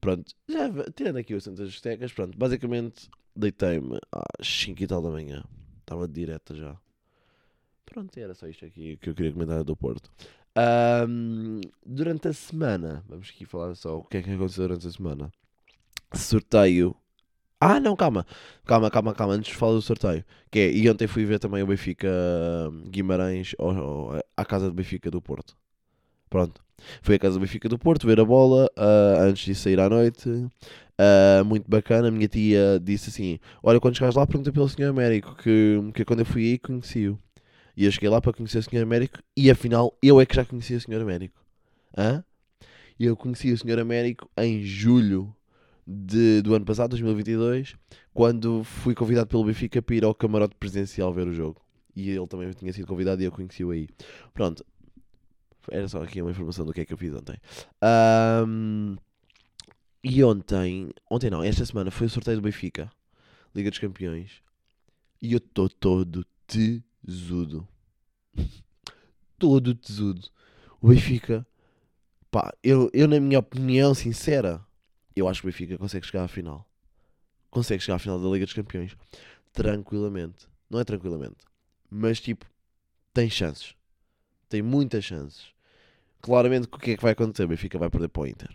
Pronto, 0.00 0.34
já 0.48 0.68
tirando 0.94 1.18
aqui 1.18 1.34
o 1.34 1.36
assunto 1.38 1.58
das 1.58 1.68
discotecas, 1.68 2.12
pronto, 2.12 2.38
basicamente 2.38 3.10
deitei-me 3.36 3.98
às 4.12 4.46
5 4.46 4.82
e 4.82 4.86
tal 4.86 5.02
da 5.02 5.10
manhã. 5.10 5.44
Estava 5.80 6.08
direta 6.08 6.54
já. 6.54 6.76
Pronto, 7.86 8.16
era 8.18 8.34
só 8.34 8.46
isto 8.46 8.64
aqui 8.64 8.96
que 8.98 9.10
eu 9.10 9.14
queria 9.14 9.32
comentar 9.32 9.64
do 9.64 9.76
Porto. 9.76 10.10
Ahm, 10.56 11.60
durante 11.84 12.28
a 12.28 12.32
semana, 12.32 13.04
vamos 13.08 13.30
aqui 13.30 13.44
falar 13.44 13.74
só 13.74 13.98
o 13.98 14.04
que 14.04 14.18
é 14.18 14.22
que 14.22 14.30
aconteceu 14.30 14.68
durante 14.68 14.86
a 14.86 14.90
semana. 14.92 15.32
Sorteio. 16.14 16.96
Ah, 17.60 17.78
não, 17.78 17.94
calma. 17.94 18.26
Calma, 18.64 18.90
calma, 18.90 19.14
calma. 19.14 19.34
Antes 19.34 19.50
de 19.52 19.56
falar 19.56 19.74
do 19.74 19.82
sorteio. 19.82 20.24
Que 20.50 20.58
é, 20.60 20.72
e 20.72 20.88
ontem 20.88 21.06
fui 21.06 21.24
ver 21.24 21.38
também 21.38 21.62
o 21.62 21.66
Benfica 21.66 22.08
hum, 22.70 22.84
Guimarães 22.88 23.54
ao- 23.58 23.70
ao- 23.70 24.24
à 24.36 24.44
casa 24.44 24.66
do 24.68 24.72
Benfica 24.74 25.10
do 25.10 25.20
Porto. 25.20 25.56
Pronto. 26.30 26.62
Fui 27.02 27.16
à 27.16 27.18
casa 27.18 27.34
do 27.36 27.40
Benfica 27.40 27.68
do 27.68 27.78
Porto 27.78 28.06
ver 28.06 28.20
a 28.20 28.24
bola 28.24 28.70
ah, 28.76 29.18
antes 29.22 29.44
de 29.46 29.54
sair 29.54 29.80
à 29.80 29.88
noite. 29.90 30.28
Ah, 30.98 31.44
muito 31.44 31.70
bacana. 31.70 32.08
A 32.08 32.10
minha 32.10 32.28
tia 32.28 32.80
disse 32.82 33.10
assim: 33.10 33.38
Olha, 33.62 33.80
quando 33.80 33.96
chegares 33.96 34.16
lá, 34.16 34.26
pergunta 34.26 34.52
pelo 34.52 34.68
Sr. 34.68 34.90
Américo. 34.90 35.34
Que, 35.36 35.78
que 35.94 36.04
quando 36.04 36.20
eu 36.20 36.26
fui 36.26 36.44
aí, 36.52 36.58
conheci-o. 36.58 37.18
E 37.76 37.84
eu 37.86 37.92
cheguei 37.92 38.08
lá 38.10 38.20
para 38.20 38.32
conhecer 38.34 38.58
o 38.58 38.62
Sr. 38.62 38.82
Américo. 38.82 39.18
E 39.36 39.50
afinal, 39.50 39.96
eu 40.02 40.20
é 40.20 40.26
que 40.26 40.36
já 40.36 40.44
conhecia 40.44 40.78
o 40.78 40.80
Sr. 40.80 41.02
Américo. 41.02 41.40
Hã? 41.96 42.24
Eu 42.98 43.16
conheci 43.16 43.52
o 43.52 43.58
Sr. 43.58 43.80
Américo 43.80 44.30
em 44.36 44.62
julho 44.62 45.34
de, 45.90 46.40
do 46.42 46.54
ano 46.54 46.64
passado, 46.64 46.90
2022, 46.90 47.74
quando 48.14 48.62
fui 48.62 48.94
convidado 48.94 49.26
pelo 49.26 49.44
Benfica 49.44 49.82
para 49.82 49.96
ir 49.96 50.04
ao 50.04 50.14
camarote 50.14 50.54
presidencial 50.54 51.12
ver 51.12 51.26
o 51.26 51.32
jogo. 51.32 51.60
E 51.96 52.08
ele 52.10 52.26
também 52.28 52.48
tinha 52.52 52.72
sido 52.72 52.86
convidado 52.86 53.20
e 53.20 53.24
eu 53.24 53.32
conheci-o 53.32 53.72
aí. 53.72 53.88
Pronto. 54.32 54.64
Era 55.68 55.88
só 55.88 56.02
aqui 56.02 56.22
uma 56.22 56.30
informação 56.30 56.64
do 56.64 56.72
que 56.72 56.80
é 56.80 56.84
que 56.84 56.92
eu 56.92 56.96
fiz 56.96 57.12
ontem. 57.12 57.36
Ahm, 57.82 58.96
e 60.02 60.22
ontem, 60.22 60.90
ontem 61.10 61.28
não, 61.28 61.42
esta 61.42 61.66
semana 61.66 61.90
foi 61.90 62.06
o 62.06 62.10
sorteio 62.10 62.36
do 62.36 62.42
Benfica, 62.42 62.90
Liga 63.54 63.68
dos 63.68 63.78
Campeões. 63.78 64.42
E 65.20 65.32
eu 65.32 65.38
estou 65.38 65.68
todo 65.68 66.24
tesudo. 66.46 67.66
todo 69.38 69.74
tesudo. 69.74 70.28
O 70.80 70.88
Benfica, 70.88 71.46
pá, 72.30 72.54
eu, 72.62 72.88
eu, 72.94 73.06
na 73.08 73.20
minha 73.20 73.40
opinião 73.40 73.92
sincera, 73.92 74.64
eu 75.14 75.28
acho 75.28 75.40
que 75.40 75.48
o 75.48 75.50
Benfica 75.50 75.78
consegue 75.78 76.06
chegar 76.06 76.24
à 76.24 76.28
final. 76.28 76.66
Consegue 77.50 77.82
chegar 77.82 77.96
à 77.96 77.98
final 77.98 78.20
da 78.20 78.28
Liga 78.28 78.44
dos 78.44 78.54
Campeões. 78.54 78.96
Tranquilamente. 79.52 80.46
Não 80.68 80.78
é 80.80 80.84
tranquilamente. 80.84 81.36
Mas 81.90 82.20
tipo, 82.20 82.46
tem 83.12 83.28
chances. 83.28 83.74
Tem 84.48 84.62
muitas 84.62 85.04
chances. 85.04 85.46
Claramente 86.20 86.68
o 86.70 86.78
que 86.78 86.92
é 86.92 86.96
que 86.96 87.02
vai 87.02 87.12
acontecer? 87.12 87.44
O 87.44 87.48
Benfica 87.48 87.78
vai 87.78 87.90
perder 87.90 88.08
para 88.08 88.22
o 88.22 88.26
Inter. 88.26 88.50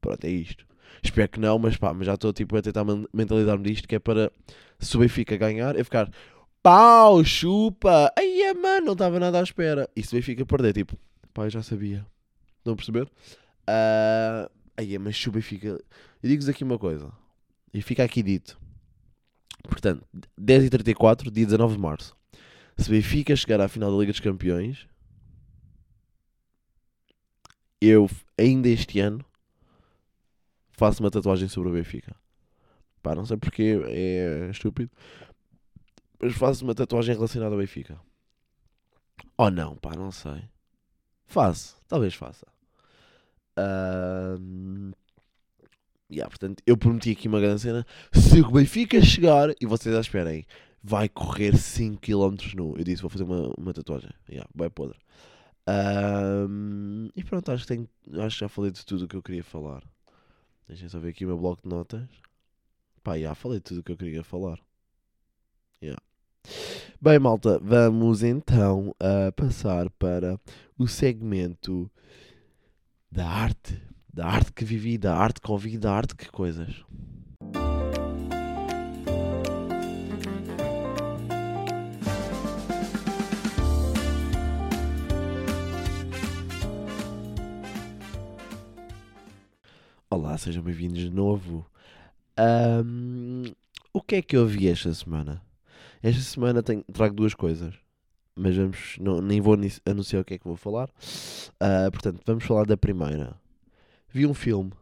Pronto, 0.00 0.24
é 0.24 0.30
isto. 0.30 0.66
Espero 1.02 1.28
que 1.28 1.40
não, 1.40 1.58
mas 1.58 1.76
pá, 1.76 1.92
mas 1.92 2.06
já 2.06 2.14
estou 2.14 2.32
tipo 2.32 2.56
a 2.56 2.62
tentar 2.62 2.84
men- 2.84 3.06
mentalizar-me 3.12 3.62
disto, 3.64 3.86
que 3.86 3.96
é 3.96 3.98
para 3.98 4.32
se 4.78 4.96
o 4.96 5.00
Benfica 5.00 5.36
ganhar, 5.36 5.76
eu 5.76 5.84
ficar 5.84 6.10
pau, 6.62 7.22
chupa, 7.24 8.12
ai 8.16 8.42
é 8.42 8.54
mano, 8.54 8.86
não 8.86 8.92
estava 8.94 9.18
nada 9.20 9.38
à 9.38 9.42
espera. 9.42 9.88
E 9.94 10.02
se 10.02 10.14
o 10.14 10.18
Benfica 10.18 10.46
perder, 10.46 10.72
tipo, 10.72 10.96
pá, 11.34 11.44
eu 11.44 11.50
já 11.50 11.62
sabia. 11.62 12.06
Estão 12.58 12.72
a 12.72 12.76
perceber? 12.76 13.08
Ah, 13.66 14.50
Aí, 14.78 14.96
mas 14.96 15.16
se 15.16 15.28
o 15.28 15.32
Benfica. 15.32 15.66
Eu 15.66 15.80
digo-vos 16.22 16.48
aqui 16.48 16.62
uma 16.62 16.78
coisa. 16.78 17.12
E 17.74 17.82
fica 17.82 18.04
aqui 18.04 18.22
dito. 18.22 18.56
Portanto, 19.64 20.06
10h34, 20.40 21.32
dia 21.32 21.44
19 21.44 21.74
de 21.74 21.80
março. 21.80 22.16
Se 22.76 22.88
Benfica 22.88 23.34
chegar 23.34 23.60
à 23.60 23.66
final 23.66 23.90
da 23.90 23.98
Liga 23.98 24.12
dos 24.12 24.20
Campeões, 24.20 24.86
eu 27.80 28.08
ainda 28.38 28.68
este 28.68 29.00
ano 29.00 29.24
faço 30.70 31.02
uma 31.02 31.10
tatuagem 31.10 31.48
sobre 31.48 31.70
o 31.70 31.72
Benfica. 31.72 32.14
Pá, 33.02 33.16
não 33.16 33.26
sei 33.26 33.36
porque 33.36 33.80
é 33.84 34.48
estúpido. 34.48 34.92
Mas 36.20 36.34
faço 36.34 36.62
uma 36.62 36.74
tatuagem 36.74 37.16
relacionada 37.16 37.52
ao 37.52 37.60
Benfica. 37.60 38.00
Ou 39.36 39.50
não, 39.50 39.74
pá, 39.74 39.96
não 39.96 40.12
sei. 40.12 40.48
Faço, 41.26 41.76
talvez 41.88 42.14
faça. 42.14 42.46
Ahm, 43.58 44.92
yeah, 46.10 46.28
portanto, 46.30 46.62
eu 46.64 46.76
prometi 46.76 47.10
aqui 47.10 47.26
uma 47.26 47.40
grande 47.40 47.60
cena. 47.60 47.86
Se 48.12 48.40
o 48.40 48.50
Benfica 48.50 49.02
chegar, 49.02 49.50
e 49.60 49.66
vocês 49.66 49.92
já 49.94 50.00
esperem, 50.00 50.46
vai 50.82 51.08
correr 51.08 51.54
5km 51.54 52.54
nu. 52.54 52.74
Eu 52.76 52.84
disse, 52.84 53.02
vou 53.02 53.10
fazer 53.10 53.24
uma, 53.24 53.52
uma 53.58 53.74
tatuagem. 53.74 54.10
Yeah, 54.28 54.48
vai 54.54 54.70
podre. 54.70 54.98
Ahm, 55.66 57.08
e 57.16 57.24
pronto, 57.24 57.50
acho 57.50 57.66
que, 57.66 57.74
tenho, 57.74 57.88
acho 58.24 58.36
que 58.36 58.44
já 58.44 58.48
falei 58.48 58.70
de 58.70 58.86
tudo 58.86 59.04
o 59.04 59.08
que 59.08 59.16
eu 59.16 59.22
queria 59.22 59.44
falar. 59.44 59.82
Deixem 60.68 60.88
só 60.88 60.98
ver 60.98 61.10
aqui 61.10 61.24
o 61.24 61.28
meu 61.28 61.38
bloco 61.38 61.62
de 61.62 61.68
notas. 61.68 62.08
Pá, 63.02 63.18
já 63.18 63.34
falei 63.34 63.58
de 63.58 63.64
tudo 63.64 63.80
o 63.80 63.82
que 63.82 63.92
eu 63.92 63.96
queria 63.96 64.22
falar. 64.22 64.58
Yeah. 65.82 66.00
Bem, 67.00 67.18
malta, 67.18 67.58
vamos 67.58 68.22
então 68.22 68.94
a 68.98 69.30
passar 69.32 69.88
para 69.90 70.38
o 70.78 70.86
segmento 70.86 71.90
da 73.10 73.26
arte. 73.26 73.80
Da 74.12 74.26
arte 74.26 74.52
que 74.52 74.64
vivi, 74.64 74.98
da 74.98 75.16
arte 75.16 75.40
que 75.40 75.50
ouvi, 75.50 75.78
da 75.78 75.92
arte 75.92 76.14
que 76.14 76.30
coisas. 76.30 76.84
Olá, 90.10 90.36
sejam 90.36 90.62
bem-vindos 90.62 90.98
de 90.98 91.10
novo. 91.10 91.66
Ahm, 92.36 93.52
o 93.92 94.02
que 94.02 94.16
é 94.16 94.22
que 94.22 94.36
eu 94.36 94.46
vi 94.46 94.68
esta 94.68 94.92
semana? 94.92 95.42
Esta 96.02 96.22
semana 96.22 96.62
tenho, 96.62 96.84
trago 96.92 97.14
duas 97.14 97.34
coisas, 97.34 97.74
mas 98.38 98.56
vamos, 98.56 98.96
não, 99.00 99.20
nem 99.20 99.40
vou 99.40 99.56
anunciar 99.84 100.22
o 100.22 100.24
que 100.24 100.34
é 100.34 100.38
que 100.38 100.46
vou 100.46 100.56
falar. 100.56 100.88
Ah, 101.60 101.90
portanto, 101.90 102.22
vamos 102.24 102.44
falar 102.44 102.64
da 102.64 102.76
primeira. 102.76 103.36
Vi 104.08 104.26
um 104.26 104.34
filme 104.34 104.72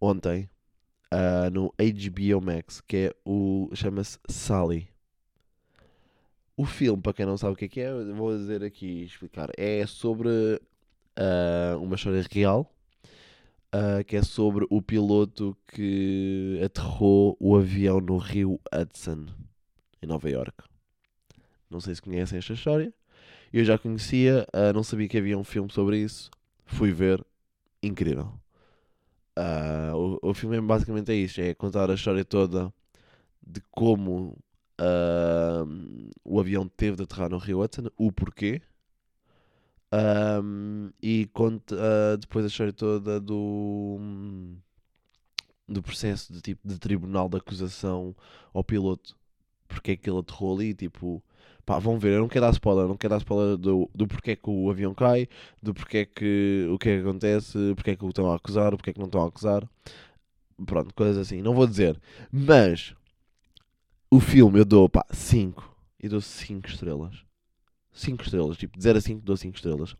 ontem 0.00 0.48
ah, 1.10 1.50
no 1.50 1.72
HBO 1.78 2.40
Max 2.40 2.80
que 2.80 2.96
é 2.96 3.14
o 3.24 3.70
chama-se 3.74 4.18
Sally. 4.28 4.88
O 6.56 6.64
filme, 6.64 7.02
para 7.02 7.12
quem 7.12 7.26
não 7.26 7.36
sabe 7.36 7.52
o 7.52 7.56
que 7.56 7.64
é 7.64 7.68
que 7.68 7.80
é, 7.80 7.92
vou 7.92 8.36
dizer 8.36 8.62
aqui 8.62 9.02
explicar. 9.04 9.50
É 9.56 9.86
sobre 9.86 10.60
ah, 11.16 11.76
uma 11.80 11.96
história 11.96 12.24
real 12.30 12.70
que 14.06 14.14
é 14.14 14.22
sobre 14.22 14.64
o 14.70 14.80
piloto 14.80 15.56
que 15.66 16.60
aterrou 16.64 17.36
o 17.40 17.56
avião 17.56 18.00
no 18.00 18.18
rio 18.18 18.60
Hudson, 18.72 19.26
em 20.00 20.06
Nova 20.06 20.30
York. 20.30 20.62
Não 21.70 21.80
sei 21.80 21.94
se 21.94 22.02
conhecem 22.02 22.38
esta 22.38 22.52
história. 22.52 22.92
Eu 23.52 23.64
já 23.64 23.78
conhecia, 23.78 24.46
ah, 24.52 24.72
não 24.72 24.82
sabia 24.82 25.08
que 25.08 25.18
havia 25.18 25.38
um 25.38 25.44
filme 25.44 25.70
sobre 25.70 25.98
isso. 25.98 26.30
Fui 26.66 26.92
ver, 26.92 27.24
incrível. 27.82 28.32
Ah, 29.36 29.92
o, 29.94 30.30
o 30.30 30.34
filme 30.34 30.56
é 30.56 30.60
basicamente 30.60 31.10
é 31.12 31.14
isto: 31.14 31.40
é 31.40 31.54
contar 31.54 31.90
a 31.90 31.94
história 31.94 32.24
toda 32.24 32.72
de 33.46 33.60
como 33.70 34.36
ah, 34.78 35.64
o 36.24 36.40
avião 36.40 36.68
teve 36.68 36.96
de 36.96 37.04
aterrar 37.04 37.30
no 37.30 37.38
rio 37.38 37.60
Hudson, 37.62 37.88
o 37.96 38.12
porquê. 38.12 38.62
Ahm, 39.92 40.90
e 41.00 41.26
conta 41.32 41.76
ah, 41.78 42.16
depois 42.16 42.44
a 42.44 42.48
história 42.48 42.72
toda 42.72 43.20
do, 43.20 43.98
do 45.68 45.82
processo 45.82 46.32
de 46.32 46.40
tipo 46.40 46.66
de 46.66 46.78
tribunal 46.78 47.28
de 47.28 47.36
acusação 47.36 48.14
ao 48.52 48.64
piloto. 48.64 49.16
Porque 49.68 49.92
é 49.92 49.96
que 49.96 50.08
ele 50.10 50.18
aterrou 50.18 50.56
ali, 50.56 50.74
tipo, 50.74 51.22
pá, 51.64 51.78
vão 51.78 51.98
ver, 51.98 52.14
eu 52.14 52.20
não 52.20 52.28
quero 52.28 52.44
dar 52.46 52.52
spoiler, 52.52 52.86
não 52.86 52.96
quero 52.96 53.12
dar 53.12 53.18
spoiler 53.18 53.56
do, 53.56 53.90
do 53.94 54.06
porquê 54.06 54.36
que 54.36 54.50
o 54.50 54.70
avião 54.70 54.94
cai, 54.94 55.28
do 55.62 55.74
porquê 55.74 56.06
que 56.06 56.68
o 56.70 56.78
que 56.78 56.88
é 56.90 56.96
que 56.96 57.02
acontece, 57.02 57.58
porquê 57.74 57.96
que 57.96 58.04
o 58.04 58.08
estão 58.08 58.30
a 58.30 58.36
acusar, 58.36 58.70
porquê 58.72 58.92
que 58.92 58.98
não 58.98 59.06
estão 59.06 59.22
a 59.22 59.28
acusar. 59.28 59.68
Pronto, 60.66 60.94
coisas 60.94 61.18
assim, 61.18 61.42
não 61.42 61.54
vou 61.54 61.66
dizer. 61.66 62.00
Mas 62.30 62.94
o 64.10 64.20
filme 64.20 64.60
eu 64.60 64.64
dou, 64.64 64.88
pá, 64.88 65.04
5. 65.10 65.74
E 66.00 66.08
dou 66.08 66.20
5 66.20 66.68
estrelas. 66.68 67.24
5 67.92 68.22
estrelas, 68.22 68.56
tipo, 68.56 68.76
de 68.76 68.82
0 68.84 68.98
a 68.98 69.00
5 69.00 69.22
dou 69.22 69.36
5 69.36 69.56
estrelas. 69.56 69.96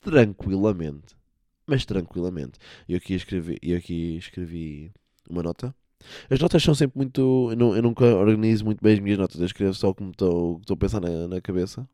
Tranquilamente. 0.00 1.16
Mas 1.66 1.84
tranquilamente. 1.84 2.58
Eu 2.88 2.98
aqui 2.98 3.14
escrevi, 3.14 3.58
eu 3.62 3.76
aqui 3.76 4.16
escrevi 4.16 4.92
uma 5.28 5.42
nota. 5.42 5.74
As 6.30 6.38
notas 6.40 6.62
são 6.62 6.74
sempre 6.74 6.98
muito. 6.98 7.48
Eu, 7.50 7.56
nu- 7.56 7.76
eu 7.76 7.82
nunca 7.82 8.04
organizo 8.04 8.64
muito 8.64 8.82
bem 8.82 8.94
as 8.94 9.00
minhas 9.00 9.18
notas. 9.18 9.40
Eu 9.40 9.46
escrevo 9.46 9.74
só 9.74 9.92
como 9.94 10.10
estou 10.10 10.60
a 10.70 10.76
pensar 10.76 11.00
na, 11.00 11.28
na 11.28 11.40
cabeça. 11.40 11.88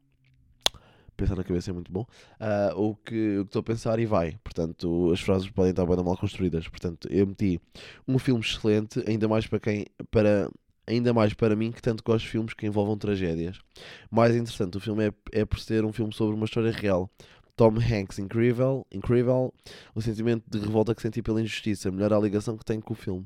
Pensar 1.16 1.36
na 1.36 1.44
cabeça 1.44 1.70
é 1.70 1.72
muito 1.72 1.92
bom. 1.92 2.04
Ah, 2.40 2.72
o 2.76 2.96
que 2.96 3.14
estou 3.44 3.60
a 3.60 3.62
pensar 3.62 3.98
e 4.00 4.06
vai. 4.06 4.36
Portanto, 4.42 5.12
as 5.12 5.20
frases 5.20 5.48
podem 5.48 5.70
estar 5.70 5.86
bem 5.86 5.96
mal 6.02 6.16
construídas. 6.16 6.66
Portanto, 6.66 7.06
eu 7.10 7.24
meti 7.26 7.60
um 8.06 8.18
filme 8.18 8.40
excelente, 8.40 9.02
ainda 9.06 9.28
mais 9.28 9.46
para 9.46 9.60
quem. 9.60 9.86
Para, 10.10 10.50
ainda 10.86 11.12
mais 11.14 11.32
para 11.32 11.54
mim 11.54 11.70
que 11.70 11.80
tanto 11.80 12.02
gosto 12.02 12.24
de 12.24 12.30
filmes 12.30 12.52
que 12.52 12.66
envolvam 12.66 12.98
tragédias. 12.98 13.60
Mais 14.10 14.34
interessante, 14.34 14.76
o 14.76 14.80
filme 14.80 15.06
é, 15.06 15.12
é 15.40 15.44
por 15.44 15.60
ser 15.60 15.84
um 15.84 15.92
filme 15.92 16.12
sobre 16.12 16.34
uma 16.34 16.46
história 16.46 16.72
real. 16.72 17.08
Tom 17.56 17.74
Hanks, 17.78 18.18
incrível, 18.18 18.84
incrível. 18.90 19.54
O 19.94 20.02
sentimento 20.02 20.42
de 20.50 20.58
revolta 20.58 20.94
que 20.96 21.02
senti 21.02 21.22
pela 21.22 21.40
injustiça. 21.40 21.92
Melhor 21.92 22.12
a 22.12 22.18
ligação 22.18 22.56
que 22.56 22.64
tenho 22.64 22.82
com 22.82 22.92
o 22.92 22.96
filme. 22.96 23.24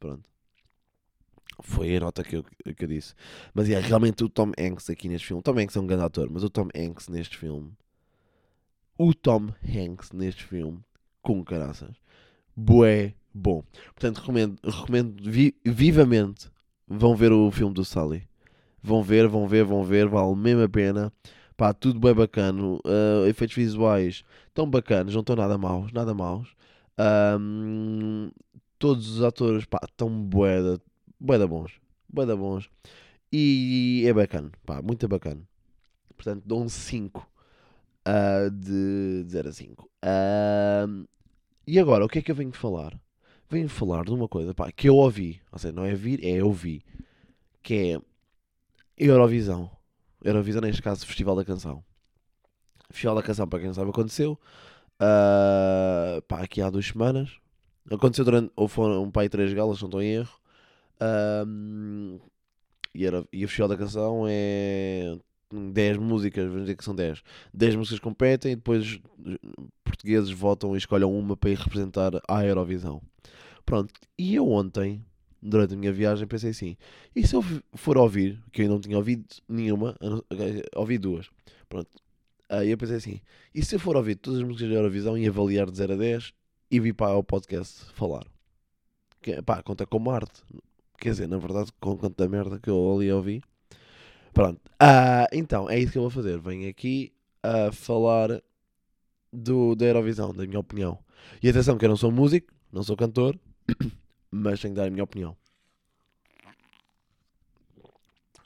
Pronto. 0.00 0.28
Foi 1.62 1.94
a 1.94 2.00
nota 2.00 2.24
que 2.24 2.36
eu, 2.36 2.42
que 2.42 2.84
eu 2.84 2.88
disse. 2.88 3.14
Mas 3.52 3.68
é 3.68 3.78
realmente 3.78 4.24
o 4.24 4.28
Tom 4.28 4.50
Hanks 4.58 4.88
aqui 4.88 5.08
neste 5.08 5.26
filme. 5.28 5.42
Tom 5.42 5.58
Hanks 5.58 5.76
é 5.76 5.80
um 5.80 5.86
grande 5.86 6.04
ator, 6.04 6.28
mas 6.30 6.42
o 6.42 6.48
Tom 6.48 6.68
Hanks 6.74 7.08
neste 7.08 7.36
filme. 7.36 7.70
O 8.96 9.14
Tom 9.14 9.50
Hanks 9.62 10.12
neste 10.12 10.44
filme, 10.44 10.80
com 11.22 11.44
caraças. 11.44 11.96
Bué 12.56 13.14
bom. 13.32 13.62
Portanto, 13.94 14.18
recomendo, 14.18 14.58
recomendo 14.64 15.22
vi, 15.22 15.54
vivamente. 15.64 16.50
Vão 16.88 17.14
ver 17.14 17.30
o 17.30 17.50
filme 17.50 17.74
do 17.74 17.84
Sully. 17.84 18.26
Vão 18.82 19.02
ver, 19.02 19.28
vão 19.28 19.46
ver, 19.46 19.64
vão 19.64 19.84
ver. 19.84 20.08
Vale 20.08 20.34
mesmo 20.34 20.62
a 20.62 20.68
pena. 20.68 21.12
Pá, 21.56 21.74
tudo 21.74 22.00
bem 22.00 22.14
bacana. 22.14 22.62
Uh, 22.62 23.26
efeitos 23.28 23.54
visuais 23.54 24.24
tão 24.54 24.68
bacanas, 24.68 25.12
não 25.12 25.20
estão 25.20 25.36
nada 25.36 25.58
maus, 25.58 25.92
nada 25.92 26.14
maus. 26.14 26.54
Um, 27.38 28.30
todos 28.80 29.10
os 29.10 29.22
atores, 29.22 29.66
pá, 29.66 29.78
estão 29.84 30.08
bué 30.10 30.60
da, 30.60 30.80
bué 31.20 31.38
da 31.38 31.46
bons. 31.46 31.70
Bué 32.08 32.26
da 32.26 32.34
bons. 32.34 32.68
E 33.30 34.02
é 34.08 34.12
bacana, 34.12 34.50
pá, 34.66 34.82
muito 34.82 35.06
bacana. 35.06 35.42
Portanto, 36.16 36.42
dou 36.44 36.62
um 36.62 36.68
5 36.68 37.30
uh, 38.08 38.50
de 38.50 39.24
0 39.28 39.48
a 39.50 39.52
5. 39.52 39.84
Uh, 39.84 41.08
e 41.66 41.78
agora, 41.78 42.04
o 42.04 42.08
que 42.08 42.18
é 42.18 42.22
que 42.22 42.30
eu 42.30 42.34
venho 42.34 42.52
falar? 42.52 42.98
Venho 43.48 43.68
falar 43.68 44.04
de 44.04 44.12
uma 44.12 44.26
coisa, 44.26 44.54
pá, 44.54 44.72
que 44.72 44.88
eu 44.88 44.96
ouvi. 44.96 45.40
Ou 45.52 45.58
seja, 45.58 45.72
não 45.72 45.84
é 45.84 45.94
vir, 45.94 46.24
é 46.24 46.42
ouvir. 46.42 46.82
Que 47.62 47.74
é 47.74 48.00
Eurovisão. 48.96 49.70
Eurovisão, 50.24 50.62
neste 50.62 50.82
caso, 50.82 51.06
Festival 51.06 51.36
da 51.36 51.44
Canção. 51.44 51.84
Festival 52.90 53.16
da 53.16 53.22
Canção, 53.22 53.46
para 53.46 53.58
quem 53.58 53.68
não 53.68 53.74
sabe, 53.74 53.90
aconteceu. 53.90 54.38
Uh, 54.96 56.22
pá, 56.22 56.40
aqui 56.42 56.62
há 56.62 56.70
duas 56.70 56.86
semanas. 56.86 57.39
Aconteceu 57.88 58.24
durante. 58.24 58.52
Ou 58.56 58.66
foram 58.66 59.02
um 59.02 59.10
pai 59.10 59.28
três 59.28 59.52
galas, 59.52 59.80
não 59.80 59.88
estou 59.88 60.02
em 60.02 60.14
erro. 60.14 60.40
Uh, 61.00 62.20
e, 62.94 63.06
era, 63.06 63.24
e 63.32 63.44
o 63.44 63.48
Festival 63.48 63.68
da 63.68 63.76
Canção 63.76 64.24
é 64.28 65.16
10 65.52 65.98
músicas, 65.98 66.44
vamos 66.44 66.62
dizer 66.62 66.76
que 66.76 66.84
são 66.84 66.94
10. 66.94 67.22
10 67.54 67.76
músicas 67.76 67.98
competem 68.00 68.52
e 68.52 68.56
depois 68.56 69.00
portugueses 69.84 70.30
votam 70.30 70.74
e 70.74 70.78
escolhem 70.78 71.06
uma 71.06 71.36
para 71.36 71.50
ir 71.50 71.58
representar 71.58 72.12
a 72.28 72.44
Eurovisão. 72.44 73.00
Pronto, 73.64 73.92
e 74.18 74.34
eu 74.34 74.48
ontem 74.50 75.04
durante 75.42 75.74
a 75.74 75.76
minha 75.76 75.92
viagem, 75.92 76.26
pensei 76.26 76.50
assim: 76.50 76.76
e 77.14 77.26
se 77.26 77.34
eu 77.34 77.42
for 77.74 77.96
ouvir, 77.96 78.42
que 78.52 78.60
eu 78.60 78.64
ainda 78.64 78.74
não 78.74 78.80
tinha 78.80 78.96
ouvido 78.96 79.24
nenhuma, 79.48 79.96
ouvi 80.76 80.98
duas, 80.98 81.28
pronto. 81.68 81.88
Aí 82.48 82.70
eu 82.70 82.78
pensei 82.78 82.96
assim: 82.96 83.20
e 83.54 83.64
se 83.64 83.76
eu 83.76 83.80
for 83.80 83.96
ouvir 83.96 84.16
todas 84.16 84.40
as 84.40 84.46
músicas 84.46 84.68
da 84.68 84.74
Eurovisão 84.76 85.16
e 85.16 85.26
avaliar 85.26 85.70
de 85.70 85.76
0 85.76 85.94
a 85.94 85.96
10 85.96 86.34
e 86.70 86.78
vir 86.78 86.94
para 86.94 87.16
o 87.16 87.24
podcast 87.24 87.92
falar? 87.94 88.26
Que, 89.20 89.42
pá, 89.42 89.62
conta 89.62 89.86
como 89.86 90.10
arte. 90.10 90.42
Quer 90.98 91.10
dizer, 91.10 91.28
na 91.28 91.38
verdade, 91.38 91.72
com 91.80 91.96
quanta 91.96 92.28
merda 92.28 92.58
que 92.58 92.70
eu 92.70 92.94
ali 92.94 93.10
ouvi. 93.10 93.42
Pronto. 94.32 94.60
Uh, 94.80 95.26
então, 95.32 95.68
é 95.68 95.78
isso 95.78 95.92
que 95.92 95.98
eu 95.98 96.02
vou 96.02 96.10
fazer. 96.10 96.38
Venho 96.38 96.68
aqui 96.68 97.12
a 97.42 97.72
falar 97.72 98.42
do, 99.32 99.74
da 99.74 99.86
Eurovisão, 99.86 100.32
da 100.32 100.46
minha 100.46 100.60
opinião. 100.60 100.98
E 101.42 101.48
atenção, 101.48 101.76
que 101.76 101.84
eu 101.84 101.88
não 101.88 101.96
sou 101.96 102.12
músico, 102.12 102.52
não 102.72 102.82
sou 102.82 102.96
cantor. 102.96 103.38
mas 104.30 104.60
tenho 104.60 104.74
que 104.74 104.80
dar 104.80 104.86
a 104.86 104.90
minha 104.90 105.04
opinião. 105.04 105.36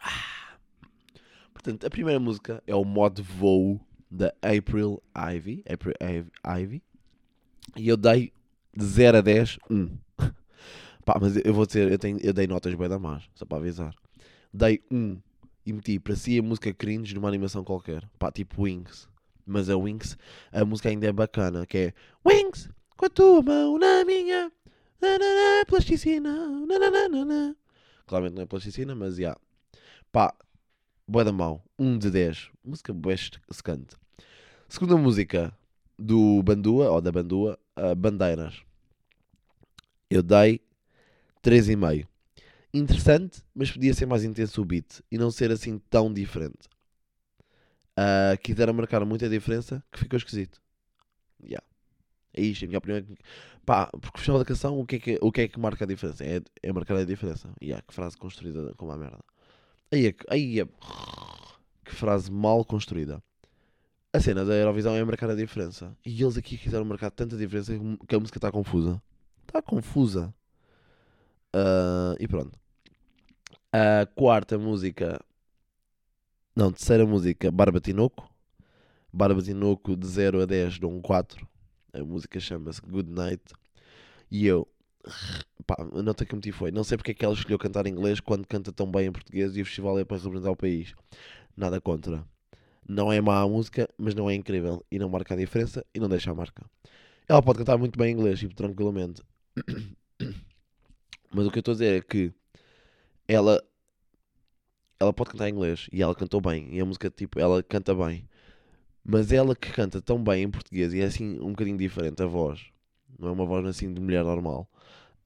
Ah. 0.00 0.56
Portanto, 1.52 1.86
a 1.86 1.90
primeira 1.90 2.18
música 2.18 2.62
é 2.66 2.74
o 2.74 2.84
modo 2.84 3.22
voo 3.22 3.80
da 4.10 4.32
April 4.42 5.02
Ivy. 5.14 5.64
April 5.68 5.94
Ivy. 6.46 6.82
E 7.76 7.88
eu 7.88 7.96
dei 7.96 8.32
de 8.76 8.84
0 8.84 9.18
a 9.18 9.20
10, 9.20 9.58
1. 9.70 9.98
Pá, 11.04 11.18
mas 11.20 11.36
eu 11.36 11.52
vou 11.52 11.66
dizer, 11.66 11.90
eu, 11.90 11.98
tenho, 11.98 12.18
eu 12.20 12.32
dei 12.32 12.46
notas 12.46 12.74
bem 12.74 12.88
da 12.88 12.98
más, 12.98 13.24
só 13.34 13.44
para 13.44 13.58
avisar. 13.58 13.94
Dei 14.52 14.82
1 14.90 15.18
e 15.66 15.72
meti 15.72 15.98
para 15.98 16.16
si 16.16 16.38
a 16.38 16.42
música 16.42 16.72
cringe 16.72 17.14
numa 17.14 17.28
animação 17.28 17.64
qualquer. 17.64 18.08
Pá, 18.18 18.30
tipo 18.30 18.62
Wings. 18.62 19.08
Mas 19.46 19.68
a 19.68 19.76
Wings, 19.76 20.16
a 20.52 20.64
música 20.64 20.88
ainda 20.88 21.06
é 21.06 21.12
bacana, 21.12 21.66
que 21.66 21.78
é 21.78 21.94
Wings, 22.26 22.68
com 22.96 23.06
a 23.06 23.10
tua 23.10 23.42
mão 23.42 23.78
na 23.78 24.04
minha, 24.04 24.50
plasticina. 25.66 26.48
Nananana. 26.66 27.56
Claramente 28.06 28.34
não 28.34 28.42
é 28.42 28.46
plasticina, 28.46 28.94
mas 28.94 29.16
já. 29.16 29.20
Yeah. 29.20 29.40
Pá, 30.12 30.34
boa 31.06 31.24
da 31.24 31.32
mão. 31.32 31.62
1 31.78 31.86
um 31.86 31.98
de 31.98 32.10
10. 32.10 32.50
Música 32.64 32.92
best 32.92 33.40
secante. 33.50 33.96
Segunda 34.68 34.96
música 34.96 35.56
do 35.98 36.42
Bandua, 36.42 36.90
ou 36.90 37.00
da 37.00 37.12
Bandua, 37.12 37.58
Bandeiras. 37.96 38.62
Eu 40.10 40.22
dei 40.22 40.60
3,5. 41.42 42.06
Interessante, 42.72 43.42
mas 43.54 43.70
podia 43.70 43.94
ser 43.94 44.06
mais 44.06 44.24
intenso 44.24 44.60
o 44.60 44.64
beat 44.64 45.00
e 45.10 45.16
não 45.16 45.30
ser 45.30 45.52
assim 45.52 45.78
tão 45.90 46.12
diferente. 46.12 46.68
Uh, 47.96 48.36
quiseram 48.42 48.72
marcar 48.72 49.04
muita 49.04 49.28
diferença 49.28 49.82
que 49.92 50.00
ficou 50.00 50.16
esquisito. 50.16 50.60
Yeah. 51.40 51.64
É 52.32 52.42
isto, 52.42 52.64
a 52.64 52.68
minha 52.68 52.78
opinião. 52.78 52.98
É 52.98 53.04
Pá, 53.64 53.86
porque 53.86 54.08
o 54.08 54.18
Festival 54.18 54.40
da 54.40 54.44
Canção, 54.44 54.78
o 54.78 54.84
que 54.84 54.96
é 54.96 54.98
que, 54.98 55.18
o 55.22 55.30
que, 55.30 55.40
é 55.42 55.48
que 55.48 55.60
marca 55.60 55.84
a 55.84 55.86
diferença? 55.86 56.24
É, 56.24 56.40
é 56.62 56.72
marcar 56.72 56.96
a 56.96 57.04
diferença. 57.04 57.48
E 57.60 57.66
yeah, 57.66 57.84
que 57.86 57.94
frase 57.94 58.16
construída 58.16 58.74
como 58.76 58.90
a 58.90 58.96
merda. 58.96 59.20
Aí 59.92 60.08
é, 60.08 60.14
aí 60.28 60.60
é. 60.60 60.66
Que 61.84 61.94
frase 61.94 62.30
mal 62.30 62.64
construída. 62.64 63.22
A 64.14 64.20
cena 64.20 64.44
da 64.44 64.54
Eurovisão 64.54 64.94
é 64.94 65.02
marcar 65.02 65.28
a 65.28 65.34
diferença. 65.34 65.92
E 66.06 66.22
eles 66.22 66.36
aqui 66.36 66.56
quiseram 66.56 66.84
marcar 66.84 67.10
tanta 67.10 67.36
diferença 67.36 67.72
que 68.06 68.14
a 68.14 68.20
música 68.20 68.38
está 68.38 68.52
confusa. 68.52 69.02
Está 69.44 69.60
confusa. 69.60 70.32
Uh, 71.52 72.14
e 72.20 72.28
pronto. 72.28 72.56
A 73.72 74.06
quarta 74.14 74.56
música. 74.56 75.20
Não, 76.54 76.70
terceira 76.70 77.04
música, 77.04 77.50
Barba 77.50 77.80
Tinoco. 77.80 78.30
Barba 79.12 79.42
Tinoco 79.42 79.96
de 79.96 80.06
0 80.06 80.42
a 80.42 80.46
10 80.46 80.78
dou 80.78 80.92
um 80.92 81.00
4. 81.00 81.44
A 81.92 82.04
música 82.04 82.38
chama-se 82.38 82.80
Good 82.82 83.10
Night. 83.10 83.42
E 84.30 84.46
eu, 84.46 84.68
pá, 85.66 85.76
nota 85.92 86.24
que 86.24 86.36
meti 86.36 86.52
foi: 86.52 86.70
não 86.70 86.84
sei 86.84 86.96
porque 86.96 87.10
é 87.10 87.14
que 87.14 87.24
ela 87.24 87.34
escolheu 87.34 87.58
cantar 87.58 87.84
em 87.88 87.90
inglês 87.90 88.20
quando 88.20 88.46
canta 88.46 88.70
tão 88.70 88.88
bem 88.88 89.08
em 89.08 89.12
português 89.12 89.56
e 89.56 89.62
o 89.62 89.66
festival 89.66 89.98
é 89.98 90.04
para 90.04 90.18
representar 90.18 90.52
o 90.52 90.56
país. 90.56 90.94
Nada 91.56 91.80
contra. 91.80 92.24
Não 92.88 93.12
é 93.12 93.20
má 93.20 93.40
a 93.40 93.48
música, 93.48 93.88
mas 93.96 94.14
não 94.14 94.28
é 94.28 94.34
incrível. 94.34 94.84
E 94.90 94.98
não 94.98 95.08
marca 95.08 95.34
a 95.34 95.36
diferença 95.36 95.84
e 95.94 96.00
não 96.00 96.08
deixa 96.08 96.30
a 96.30 96.34
marca. 96.34 96.64
Ela 97.28 97.42
pode 97.42 97.58
cantar 97.58 97.78
muito 97.78 97.98
bem 97.98 98.10
em 98.10 98.12
inglês, 98.12 98.38
tipo, 98.38 98.54
tranquilamente. 98.54 99.22
Mas 101.32 101.46
o 101.46 101.50
que 101.50 101.58
eu 101.58 101.60
estou 101.60 101.72
a 101.72 101.74
dizer 101.74 101.98
é 101.98 102.00
que 102.00 102.32
ela 103.26 103.60
ela 105.00 105.12
pode 105.12 105.30
cantar 105.30 105.48
inglês 105.48 105.88
e 105.92 106.02
ela 106.02 106.14
cantou 106.14 106.40
bem. 106.40 106.68
E 106.70 106.80
a 106.80 106.84
música, 106.84 107.10
tipo, 107.10 107.40
ela 107.40 107.62
canta 107.62 107.94
bem. 107.94 108.28
Mas 109.04 109.32
ela 109.32 109.54
que 109.54 109.70
canta 109.72 110.00
tão 110.00 110.22
bem 110.22 110.44
em 110.44 110.50
português 110.50 110.94
e 110.94 111.00
é 111.00 111.04
assim 111.04 111.38
um 111.40 111.50
bocadinho 111.50 111.76
diferente 111.76 112.22
a 112.22 112.26
voz, 112.26 112.66
não 113.18 113.28
é 113.28 113.32
uma 113.32 113.44
voz 113.44 113.66
assim 113.66 113.92
de 113.92 114.00
mulher 114.00 114.24
normal, 114.24 114.66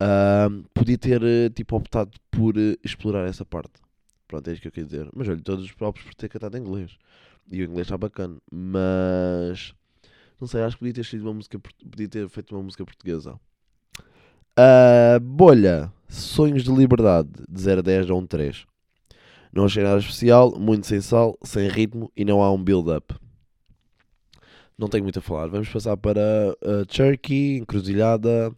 uh, 0.03 0.69
podia 0.75 0.99
ter 0.99 1.23
eh, 1.23 1.49
tipo 1.49 1.77
optado 1.77 2.11
por 2.29 2.57
uh, 2.57 2.77
explorar 2.83 3.29
essa 3.29 3.45
parte. 3.45 3.81
Pronto, 4.27 4.49
é 4.49 4.53
isso 4.53 4.63
que 4.63 4.69
eu 4.69 4.73
queria 4.73 4.87
dizer. 4.89 5.09
Mas 5.15 5.29
olha, 5.29 5.41
todos 5.41 5.65
os 5.65 5.73
próprios 5.73 6.07
por 6.07 6.15
ter 6.15 6.29
cantado 6.29 6.57
em 6.59 6.61
inglês. 6.61 6.99
E 7.51 7.63
o 7.63 7.65
inglês 7.65 7.87
está 7.87 7.97
bacana. 7.97 8.37
Mas 8.51 9.75
não 10.41 10.47
sei, 10.47 10.63
acho 10.63 10.77
que 10.77 10.81
podia 10.81 10.95
ter 10.95 11.05
sido 11.05 11.23
uma 11.23 11.35
música, 11.35 11.59
podia 11.59 12.09
ter 12.09 12.29
feito 12.29 12.55
uma 12.55 12.63
música 12.63 12.85
portuguesa. 12.85 13.39
Uh, 14.59 15.21
bolha, 15.21 15.93
Sonhos 16.09 16.65
de 16.65 16.73
Liberdade, 16.73 17.31
de 17.49 17.61
0 17.61 17.81
a 17.81 17.83
10 17.83 18.11
a 18.11 18.15
1 18.15 18.27
3. 18.27 18.67
Não 19.53 19.65
achei 19.65 19.83
nada 19.83 19.99
especial, 19.99 20.59
muito 20.59 20.87
sem 20.87 21.01
sal, 21.01 21.39
sem 21.43 21.69
ritmo 21.69 22.13
e 22.17 22.25
não 22.25 22.43
há 22.43 22.53
um 22.53 22.63
build-up 22.63 23.15
não 24.79 24.89
tenho 24.89 25.03
muito 25.03 25.19
a 25.19 25.23
falar. 25.23 25.49
Vamos 25.49 25.69
passar 25.69 25.97
para 25.97 26.57
uh, 26.65 26.87
Turkey, 26.87 27.59
encruzilhada, 27.59 28.53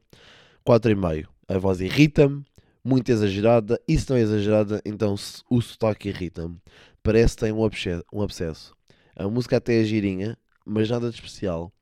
4,5. 0.67 1.27
A 1.49 1.59
voz 1.59 1.81
irrita-me, 1.81 2.45
muito 2.85 3.11
exagerada. 3.11 3.81
E 3.89 3.99
se 3.99 4.11
não 4.11 4.17
é 4.19 4.21
exagerada, 4.21 4.83
então 4.85 5.15
o 5.49 5.63
sotaque 5.63 6.11
irrita-me. 6.11 6.59
Parece 7.03 7.35
que 7.35 7.41
tem 7.41 7.53
um, 7.53 7.67
um 8.13 8.23
abscesso. 8.23 8.77
A 9.17 9.29
música 9.29 9.57
até 9.57 9.81
é 9.81 9.85
girinha, 9.85 10.39
mas 10.65 10.89
nada 10.89 11.09
de 11.11 11.15
especial. 11.17 11.73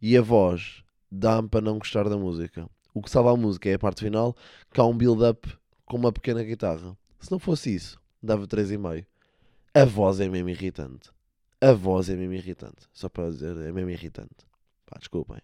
E 0.00 0.16
a 0.16 0.22
voz 0.22 0.82
dá-me 1.10 1.48
para 1.48 1.60
não 1.60 1.78
gostar 1.78 2.08
da 2.08 2.16
música. 2.16 2.68
O 2.94 3.02
que 3.02 3.10
salva 3.10 3.32
a 3.32 3.36
música 3.36 3.68
é 3.68 3.74
a 3.74 3.78
parte 3.78 4.02
final, 4.02 4.36
que 4.72 4.80
há 4.80 4.84
um 4.84 4.96
build-up 4.96 5.48
com 5.84 5.96
uma 5.96 6.12
pequena 6.12 6.42
guitarra. 6.42 6.96
Se 7.20 7.30
não 7.30 7.38
fosse 7.38 7.74
isso, 7.74 8.00
dava 8.22 8.46
3,5. 8.46 9.06
A 9.74 9.84
voz 9.84 10.20
é 10.20 10.28
mesmo 10.28 10.48
irritante. 10.48 11.10
A 11.60 11.72
voz 11.72 12.08
é 12.08 12.16
mesmo 12.16 12.34
irritante. 12.34 12.86
Só 12.92 13.08
para 13.08 13.30
dizer, 13.30 13.56
é 13.56 13.72
mesmo 13.72 13.90
irritante. 13.90 14.46
Pá, 14.86 14.96
desculpem. 14.98 15.38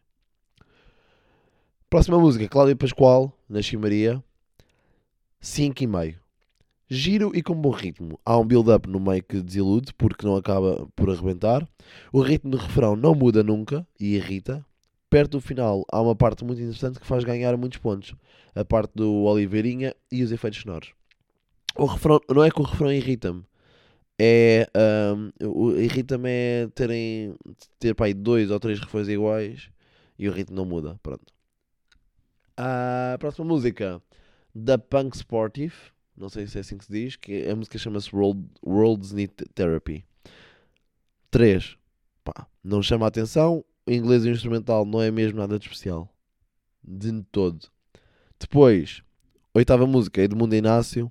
Próxima 1.90 2.18
música, 2.18 2.48
Cláudia 2.48 2.76
Pascoal, 2.76 3.36
Nasci 3.48 3.76
Maria. 3.76 4.22
5,5. 5.42 6.23
Giro 6.88 7.32
e 7.34 7.42
com 7.42 7.54
bom 7.54 7.70
ritmo. 7.70 8.20
Há 8.24 8.38
um 8.38 8.44
build-up 8.44 8.88
no 8.88 9.00
meio 9.00 9.22
que 9.22 9.40
desilude 9.40 9.94
porque 9.94 10.26
não 10.26 10.36
acaba 10.36 10.86
por 10.94 11.08
arrebentar. 11.08 11.66
O 12.12 12.20
ritmo 12.20 12.50
do 12.50 12.58
refrão 12.58 12.94
não 12.94 13.14
muda 13.14 13.42
nunca 13.42 13.86
e 13.98 14.16
irrita. 14.16 14.64
Perto 15.08 15.32
do 15.32 15.40
final 15.40 15.84
há 15.90 16.00
uma 16.00 16.14
parte 16.14 16.44
muito 16.44 16.60
interessante 16.60 17.00
que 17.00 17.06
faz 17.06 17.24
ganhar 17.24 17.56
muitos 17.56 17.78
pontos. 17.78 18.14
A 18.54 18.64
parte 18.64 18.92
do 18.94 19.22
Oliveirinha 19.22 19.94
e 20.12 20.22
os 20.22 20.30
efeitos 20.30 20.60
sonoros. 20.60 20.92
O 21.76 21.86
refrão, 21.86 22.20
não 22.28 22.44
é 22.44 22.50
que 22.50 22.60
o 22.60 22.64
refrão 22.64 22.92
irrita-me. 22.92 23.44
É, 24.18 24.68
um, 25.42 25.70
irrita-me 25.76 26.28
é 26.28 26.68
terem, 26.74 27.34
ter 27.78 27.94
pá, 27.94 28.04
dois 28.14 28.50
ou 28.50 28.60
três 28.60 28.78
refrões 28.78 29.08
iguais 29.08 29.70
e 30.18 30.28
o 30.28 30.32
ritmo 30.32 30.56
não 30.56 30.64
muda. 30.64 31.00
Pronto. 31.02 31.32
A 32.56 33.16
próxima 33.18 33.46
música 33.46 34.00
da 34.54 34.78
Punk 34.78 35.16
Sportive 35.16 35.74
não 36.16 36.28
sei 36.28 36.46
se 36.46 36.58
é 36.58 36.60
assim 36.60 36.78
que 36.78 36.84
se 36.84 36.92
diz, 36.92 37.16
que 37.16 37.48
a 37.48 37.56
música 37.56 37.78
chama-se 37.78 38.14
World, 38.14 38.46
World's 38.64 39.12
Need 39.12 39.32
Therapy. 39.54 40.04
3. 41.30 41.76
Pá, 42.22 42.46
não 42.62 42.82
chama 42.82 43.06
a 43.06 43.08
atenção, 43.08 43.64
o 43.86 43.90
inglês 43.90 44.24
instrumental 44.24 44.84
não 44.84 45.02
é 45.02 45.10
mesmo 45.10 45.38
nada 45.38 45.58
de 45.58 45.64
especial. 45.64 46.08
De 46.82 47.22
todo. 47.32 47.66
Depois, 48.38 49.02
oitava 49.52 49.86
música, 49.86 50.22
Edmundo 50.22 50.54
Inácio. 50.54 51.10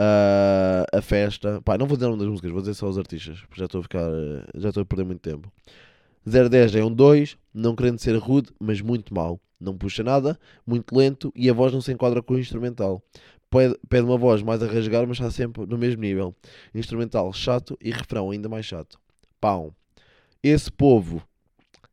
Uh, 0.00 0.86
a 0.96 1.02
festa. 1.02 1.60
Pá, 1.62 1.76
não 1.76 1.86
vou 1.86 1.96
dizer 1.96 2.06
o 2.06 2.10
nome 2.10 2.20
das 2.20 2.30
músicas, 2.30 2.52
vou 2.52 2.60
dizer 2.60 2.74
só 2.74 2.88
os 2.88 2.96
artistas, 2.96 3.40
porque 3.40 3.58
já 3.58 3.64
estou 3.64 3.80
a 3.80 3.82
ficar. 3.82 4.08
Já 4.54 4.68
estou 4.68 4.82
a 4.82 4.86
perder 4.86 5.04
muito 5.04 5.20
tempo. 5.20 5.52
010 6.24 6.76
é 6.76 6.84
um 6.84 6.92
2, 6.92 7.36
não 7.52 7.74
querendo 7.74 7.98
ser 7.98 8.16
rude, 8.16 8.52
mas 8.60 8.80
muito 8.80 9.12
mau. 9.12 9.40
Não 9.58 9.76
puxa 9.76 10.04
nada, 10.04 10.38
muito 10.64 10.94
lento 10.94 11.32
e 11.34 11.50
a 11.50 11.52
voz 11.52 11.72
não 11.72 11.80
se 11.80 11.90
enquadra 11.90 12.22
com 12.22 12.34
o 12.34 12.38
instrumental 12.38 13.02
pede 13.50 14.04
uma 14.04 14.16
voz 14.16 14.42
mais 14.42 14.62
a 14.62 14.66
rasgar, 14.66 15.06
mas 15.06 15.18
está 15.18 15.30
sempre 15.30 15.66
no 15.66 15.78
mesmo 15.78 16.02
nível. 16.02 16.34
Instrumental 16.74 17.32
chato 17.32 17.76
e 17.80 17.90
refrão 17.90 18.30
ainda 18.30 18.48
mais 18.48 18.66
chato. 18.66 18.98
Pão. 19.40 19.74
Esse 20.42 20.70
povo, 20.70 21.22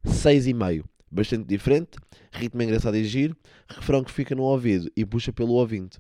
6,5. 0.06 0.84
Bastante 1.10 1.46
diferente, 1.46 1.98
ritmo 2.32 2.62
engraçado 2.62 2.98
e 2.98 3.04
giro, 3.06 3.38
refrão 3.70 4.04
que 4.04 4.12
fica 4.12 4.36
no 4.36 4.44
ouvido 4.44 4.92
e 4.98 5.06
puxa 5.06 5.32
pelo 5.32 5.54
ouvinte. 5.54 5.98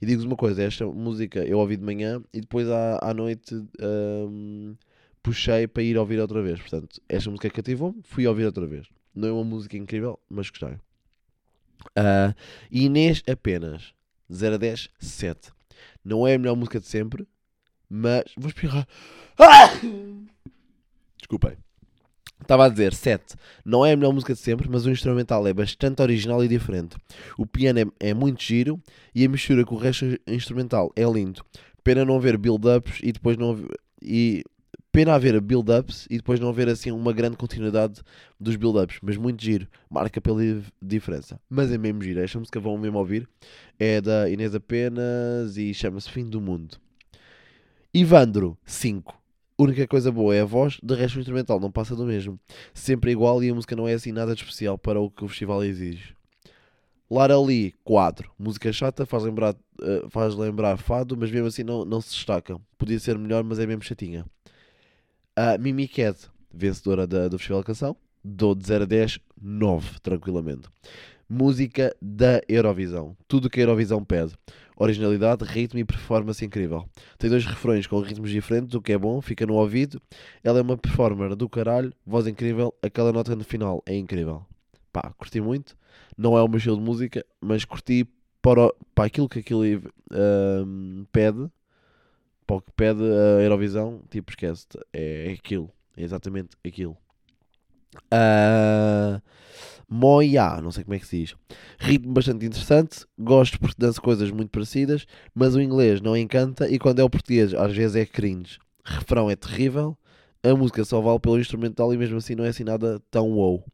E 0.00 0.06
digo-vos 0.06 0.24
uma 0.24 0.36
coisa, 0.36 0.62
esta 0.62 0.86
música 0.86 1.44
eu 1.44 1.58
ouvi 1.58 1.76
de 1.76 1.84
manhã 1.84 2.22
e 2.32 2.40
depois 2.40 2.68
à, 2.68 2.98
à 3.02 3.12
noite 3.12 3.54
hum, 3.80 4.74
puxei 5.22 5.66
para 5.66 5.82
ir 5.82 5.96
ouvir 5.98 6.18
outra 6.18 6.42
vez. 6.42 6.60
Portanto, 6.60 7.00
esta 7.08 7.30
música 7.30 7.50
cativou-me, 7.50 8.00
fui 8.04 8.26
ouvir 8.26 8.46
outra 8.46 8.66
vez. 8.66 8.86
Não 9.14 9.28
é 9.28 9.32
uma 9.32 9.44
música 9.44 9.76
incrível, 9.76 10.18
mas 10.28 10.50
gostei. 10.50 10.76
Uh, 11.98 12.34
Inês 12.70 13.22
apenas 13.28 13.93
0 14.32 14.54
a 14.54 14.58
10, 14.58 14.90
7. 14.98 15.52
Não 16.04 16.26
é 16.26 16.34
a 16.34 16.38
melhor 16.38 16.56
música 16.56 16.80
de 16.80 16.86
sempre, 16.86 17.26
mas. 17.88 18.24
Vou 18.36 18.48
espirrar. 18.48 18.86
Ah! 19.38 19.70
Desculpem. 21.18 21.56
Estava 22.40 22.66
a 22.66 22.68
dizer 22.68 22.92
7. 22.92 23.36
Não 23.64 23.86
é 23.86 23.92
a 23.92 23.96
melhor 23.96 24.12
música 24.12 24.34
de 24.34 24.40
sempre, 24.40 24.68
mas 24.68 24.84
o 24.84 24.90
instrumental 24.90 25.46
é 25.46 25.52
bastante 25.52 26.02
original 26.02 26.44
e 26.44 26.48
diferente. 26.48 26.96
O 27.38 27.46
piano 27.46 27.78
é, 27.80 28.08
é 28.10 28.14
muito 28.14 28.42
giro 28.42 28.78
e 29.14 29.24
a 29.24 29.28
mistura 29.28 29.64
com 29.64 29.74
o 29.74 29.78
resto 29.78 30.04
instrumental 30.26 30.92
é 30.94 31.04
lindo. 31.04 31.42
Pena 31.82 32.04
não 32.04 32.16
haver 32.16 32.36
build-ups 32.36 32.98
e 33.02 33.12
depois 33.12 33.38
não 33.38 33.52
haver, 33.52 33.68
e 34.02 34.44
Pena 34.94 35.12
haver 35.12 35.40
build-ups 35.40 36.06
e 36.08 36.18
depois 36.18 36.38
não 36.38 36.48
haver 36.48 36.68
assim 36.68 36.92
uma 36.92 37.12
grande 37.12 37.36
continuidade 37.36 38.00
dos 38.38 38.54
build-ups, 38.54 39.00
mas 39.02 39.16
muito 39.16 39.42
giro, 39.42 39.66
marca 39.90 40.20
pela 40.20 40.40
diferença. 40.80 41.40
Mas 41.50 41.72
é 41.72 41.76
mesmo 41.76 42.00
giro, 42.00 42.20
esta 42.20 42.38
música 42.38 42.60
vão 42.60 42.78
mesmo 42.78 42.96
ouvir, 43.00 43.28
é 43.76 44.00
da 44.00 44.30
Inês 44.30 44.54
Apenas 44.54 45.56
e 45.56 45.74
chama-se 45.74 46.08
Fim 46.08 46.24
do 46.24 46.40
Mundo. 46.40 46.76
Ivandro, 47.92 48.56
5. 48.64 49.20
Única 49.58 49.84
coisa 49.88 50.12
boa 50.12 50.32
é 50.32 50.42
a 50.42 50.44
voz, 50.44 50.78
de 50.80 50.94
resto 50.94 51.16
o 51.16 51.18
instrumental 51.18 51.58
não 51.58 51.72
passa 51.72 51.96
do 51.96 52.06
mesmo. 52.06 52.38
Sempre 52.72 53.10
igual 53.10 53.42
e 53.42 53.50
a 53.50 53.54
música 53.54 53.74
não 53.74 53.88
é 53.88 53.94
assim 53.94 54.12
nada 54.12 54.32
de 54.32 54.42
especial 54.42 54.78
para 54.78 55.00
o 55.00 55.10
que 55.10 55.24
o 55.24 55.28
festival 55.28 55.64
exige. 55.64 56.14
Lara 57.10 57.36
Lee, 57.40 57.74
4. 57.82 58.30
Música 58.38 58.72
chata, 58.72 59.04
faz 59.04 59.24
lembrar, 59.24 59.54
uh, 59.54 60.08
faz 60.08 60.36
lembrar 60.36 60.76
fado, 60.76 61.16
mas 61.16 61.32
mesmo 61.32 61.48
assim 61.48 61.64
não, 61.64 61.84
não 61.84 62.00
se 62.00 62.10
destaca. 62.10 62.60
Podia 62.78 63.00
ser 63.00 63.18
melhor, 63.18 63.42
mas 63.42 63.58
é 63.58 63.66
mesmo 63.66 63.82
chatinha. 63.82 64.24
A 65.36 65.58
Mimi 65.58 65.88
Cat, 65.88 66.30
vencedora 66.52 67.08
da, 67.08 67.26
do 67.26 67.38
Festival 67.38 67.60
de 67.62 67.66
Canção, 67.66 67.96
dou 68.22 68.54
de 68.54 68.64
0 68.68 68.84
a 68.84 68.86
10, 68.86 69.18
9, 69.42 69.98
tranquilamente. 70.00 70.68
Música 71.28 71.92
da 72.00 72.40
Eurovisão. 72.48 73.16
Tudo 73.26 73.46
o 73.46 73.50
que 73.50 73.58
a 73.58 73.64
Eurovisão 73.64 74.04
pede. 74.04 74.32
Originalidade, 74.76 75.44
ritmo 75.44 75.80
e 75.80 75.84
performance 75.84 76.44
incrível. 76.44 76.88
Tem 77.18 77.28
dois 77.28 77.44
refrões 77.44 77.84
com 77.88 77.98
ritmos 77.98 78.30
diferentes, 78.30 78.76
o 78.76 78.80
que 78.80 78.92
é 78.92 78.98
bom, 78.98 79.20
fica 79.20 79.44
no 79.44 79.54
ouvido. 79.54 80.00
Ela 80.44 80.60
é 80.60 80.62
uma 80.62 80.78
performer 80.78 81.34
do 81.34 81.48
caralho, 81.48 81.92
voz 82.06 82.28
incrível, 82.28 82.72
aquela 82.80 83.12
nota 83.12 83.34
no 83.34 83.42
final 83.42 83.82
é 83.86 83.96
incrível. 83.96 84.46
Pá, 84.92 85.12
curti 85.18 85.40
muito. 85.40 85.76
Não 86.16 86.38
é 86.38 86.42
o 86.44 86.46
meu 86.46 86.58
estilo 86.58 86.76
de 86.76 86.82
música, 86.84 87.26
mas 87.40 87.64
curti 87.64 88.06
para, 88.40 88.72
para 88.94 89.06
aquilo 89.06 89.28
que 89.28 89.40
aquilo 89.40 89.64
uh, 89.64 91.06
pede 91.10 91.50
para 92.46 92.56
o 92.56 92.60
que 92.60 92.72
pede 92.72 93.02
a 93.02 93.42
Eurovisão, 93.42 94.02
tipo, 94.10 94.30
esquece 94.30 94.66
é, 94.92 95.30
é 95.30 95.32
aquilo, 95.32 95.70
é 95.96 96.02
exatamente 96.02 96.56
aquilo. 96.64 96.96
Uh, 98.12 99.20
Moia, 99.88 100.60
não 100.60 100.72
sei 100.72 100.84
como 100.84 100.94
é 100.94 100.98
que 100.98 101.06
se 101.06 101.20
diz. 101.20 101.36
Ritmo 101.78 102.12
bastante 102.12 102.44
interessante, 102.44 103.06
gosto 103.18 103.58
porque 103.60 103.76
dança 103.78 104.00
coisas 104.00 104.30
muito 104.30 104.50
parecidas, 104.50 105.06
mas 105.34 105.54
o 105.54 105.60
inglês 105.60 106.00
não 106.00 106.16
encanta 106.16 106.68
e 106.68 106.78
quando 106.78 107.00
é 107.00 107.04
o 107.04 107.10
português 107.10 107.54
às 107.54 107.74
vezes 107.74 107.96
é 107.96 108.06
cringe. 108.06 108.58
Refrão 108.84 109.30
é 109.30 109.36
terrível, 109.36 109.96
a 110.42 110.54
música 110.54 110.84
só 110.84 111.00
vale 111.00 111.20
pelo 111.20 111.38
instrumental 111.38 111.92
e 111.92 111.96
mesmo 111.96 112.18
assim 112.18 112.34
não 112.34 112.44
é 112.44 112.48
assim 112.48 112.64
nada 112.64 113.00
tão 113.10 113.30
wow. 113.30 113.64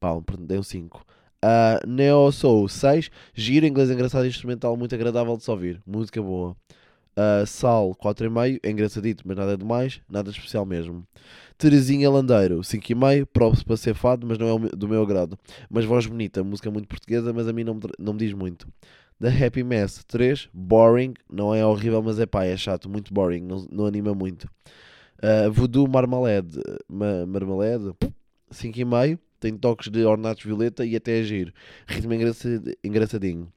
Pá, 0.00 0.10
deu 0.40 0.62
5. 0.62 0.98
Uh, 0.98 1.02
ah, 1.42 1.80
Neo 1.86 2.30
Soul 2.32 2.68
6, 2.68 3.10
giro, 3.34 3.66
inglês 3.66 3.90
engraçado 3.90 4.26
instrumental 4.26 4.76
muito 4.76 4.94
agradável 4.94 5.36
de 5.36 5.44
se 5.44 5.50
ouvir, 5.50 5.80
música 5.86 6.20
boa. 6.22 6.56
Uh, 7.14 7.46
Sal 7.46 7.94
4,5, 8.02 8.60
é 8.62 8.70
engraçadito, 8.70 9.22
mas 9.26 9.36
nada 9.36 9.56
demais, 9.56 10.00
nada 10.08 10.30
especial 10.30 10.64
mesmo. 10.64 11.06
Terezinha 11.58 12.10
Landeiro 12.10 12.60
5,5, 12.60 13.26
próprio 13.26 13.64
para 13.64 13.76
ser 13.76 13.94
fado, 13.94 14.26
mas 14.26 14.38
não 14.38 14.48
é 14.48 14.68
do 14.70 14.88
meu 14.88 15.02
agrado. 15.02 15.38
Mas 15.70 15.84
voz 15.84 16.06
bonita, 16.06 16.42
música 16.42 16.70
muito 16.70 16.88
portuguesa, 16.88 17.32
mas 17.32 17.46
a 17.46 17.52
mim 17.52 17.64
não 17.64 17.74
me, 17.74 17.80
não 17.98 18.12
me 18.14 18.18
diz 18.18 18.32
muito. 18.32 18.66
The 19.20 19.46
Happy 19.46 19.62
Mess 19.62 20.02
3, 20.04 20.48
boring, 20.52 21.14
não 21.30 21.54
é 21.54 21.64
horrível, 21.64 22.02
mas 22.02 22.18
é 22.18 22.26
pá, 22.26 22.44
é 22.44 22.56
chato, 22.56 22.88
muito 22.88 23.12
boring, 23.12 23.42
não, 23.42 23.66
não 23.70 23.86
anima 23.86 24.14
muito. 24.14 24.48
Uh, 25.22 25.52
Voodoo 25.52 25.86
Marmalade, 25.86 26.60
ma, 26.88 27.24
Marmalade 27.26 27.92
5,5, 28.50 29.18
tem 29.38 29.56
toques 29.56 29.88
de 29.88 30.04
ornatos 30.04 30.44
violeta 30.44 30.84
e 30.84 30.96
até 30.96 31.20
agir. 31.20 31.52
Ritmo 31.86 32.14
engraçadinho. 32.82 33.52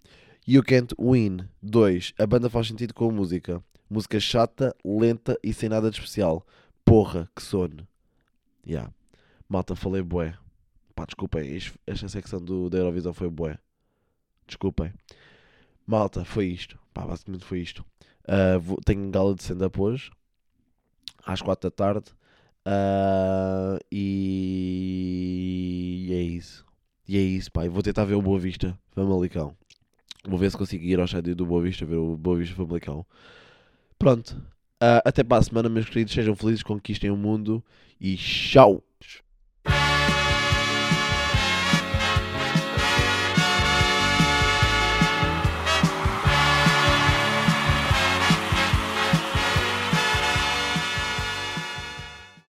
You 0.47 0.62
Can't 0.62 0.93
Win 0.99 1.49
2. 1.63 2.13
A 2.19 2.27
banda 2.27 2.51
faz 2.51 2.67
sentido 2.67 2.93
com 2.93 3.10
a 3.10 3.12
música. 3.12 3.63
Música 3.89 4.19
chata, 4.19 4.75
lenta 4.86 5.36
e 5.43 5.51
sem 5.51 5.67
nada 5.67 5.89
de 5.89 5.97
especial. 5.97 6.45
Porra, 6.86 7.27
que 7.36 7.41
sono. 7.41 7.88
Yeah. 8.63 8.93
Malta, 9.49 9.75
falei 9.75 10.03
bué. 10.03 10.38
Pá, 10.93 11.05
desculpem. 11.05 11.58
Esta 11.88 12.08
secção 12.08 12.39
do, 12.39 12.69
da 12.69 12.77
Eurovisão 12.77 13.12
foi 13.12 13.27
bué. 13.27 13.58
Desculpem. 14.45 14.93
Malta, 15.84 16.23
foi 16.23 16.45
isto. 16.45 16.77
Pá, 16.93 17.08
basicamente 17.08 17.43
foi 17.43 17.62
isto. 17.62 17.84
Uh, 18.27 18.60
vou, 18.60 18.77
tenho 18.86 19.10
gala 19.10 19.34
de 19.34 19.41
stand-up 19.41 19.81
hoje. 19.81 20.12
Às 21.25 21.41
4 21.41 21.71
da 21.71 21.75
tarde. 21.75 22.12
Uh, 22.67 23.79
e... 23.91 25.15
e 26.08 26.13
é 26.13 26.21
isso. 26.21 26.63
E 27.08 27.17
é 27.17 27.21
isso, 27.21 27.51
pá. 27.51 27.67
vou 27.67 27.81
tentar 27.81 28.05
ver 28.05 28.13
o 28.13 28.21
Boa 28.21 28.38
Vista. 28.39 28.77
Famalicão. 28.91 29.58
Vou 30.28 30.40
ver 30.40 30.50
se 30.50 30.58
consigo 30.58 30.84
ir 30.84 31.00
ao 31.00 31.06
estádio 31.06 31.36
do 31.36 31.46
Boa 31.46 31.62
Vista 31.62 31.86
ver 31.86 31.98
o 31.98 32.18
Boa 32.18 32.38
Vista 32.38 32.56
Famalicão. 32.56 33.06
Pronto. 33.98 34.32
Uh, 34.82 35.02
até 35.06 35.24
para 35.24 35.38
a 35.38 35.44
semana, 35.44 35.70
meus 35.70 35.88
queridos. 35.88 36.14
Sejam 36.14 36.36
felizes, 36.36 36.64
conquistem 36.64 37.10
o 37.10 37.18
mundo 37.18 37.64
e 38.00 38.16
tchau! 38.16 38.84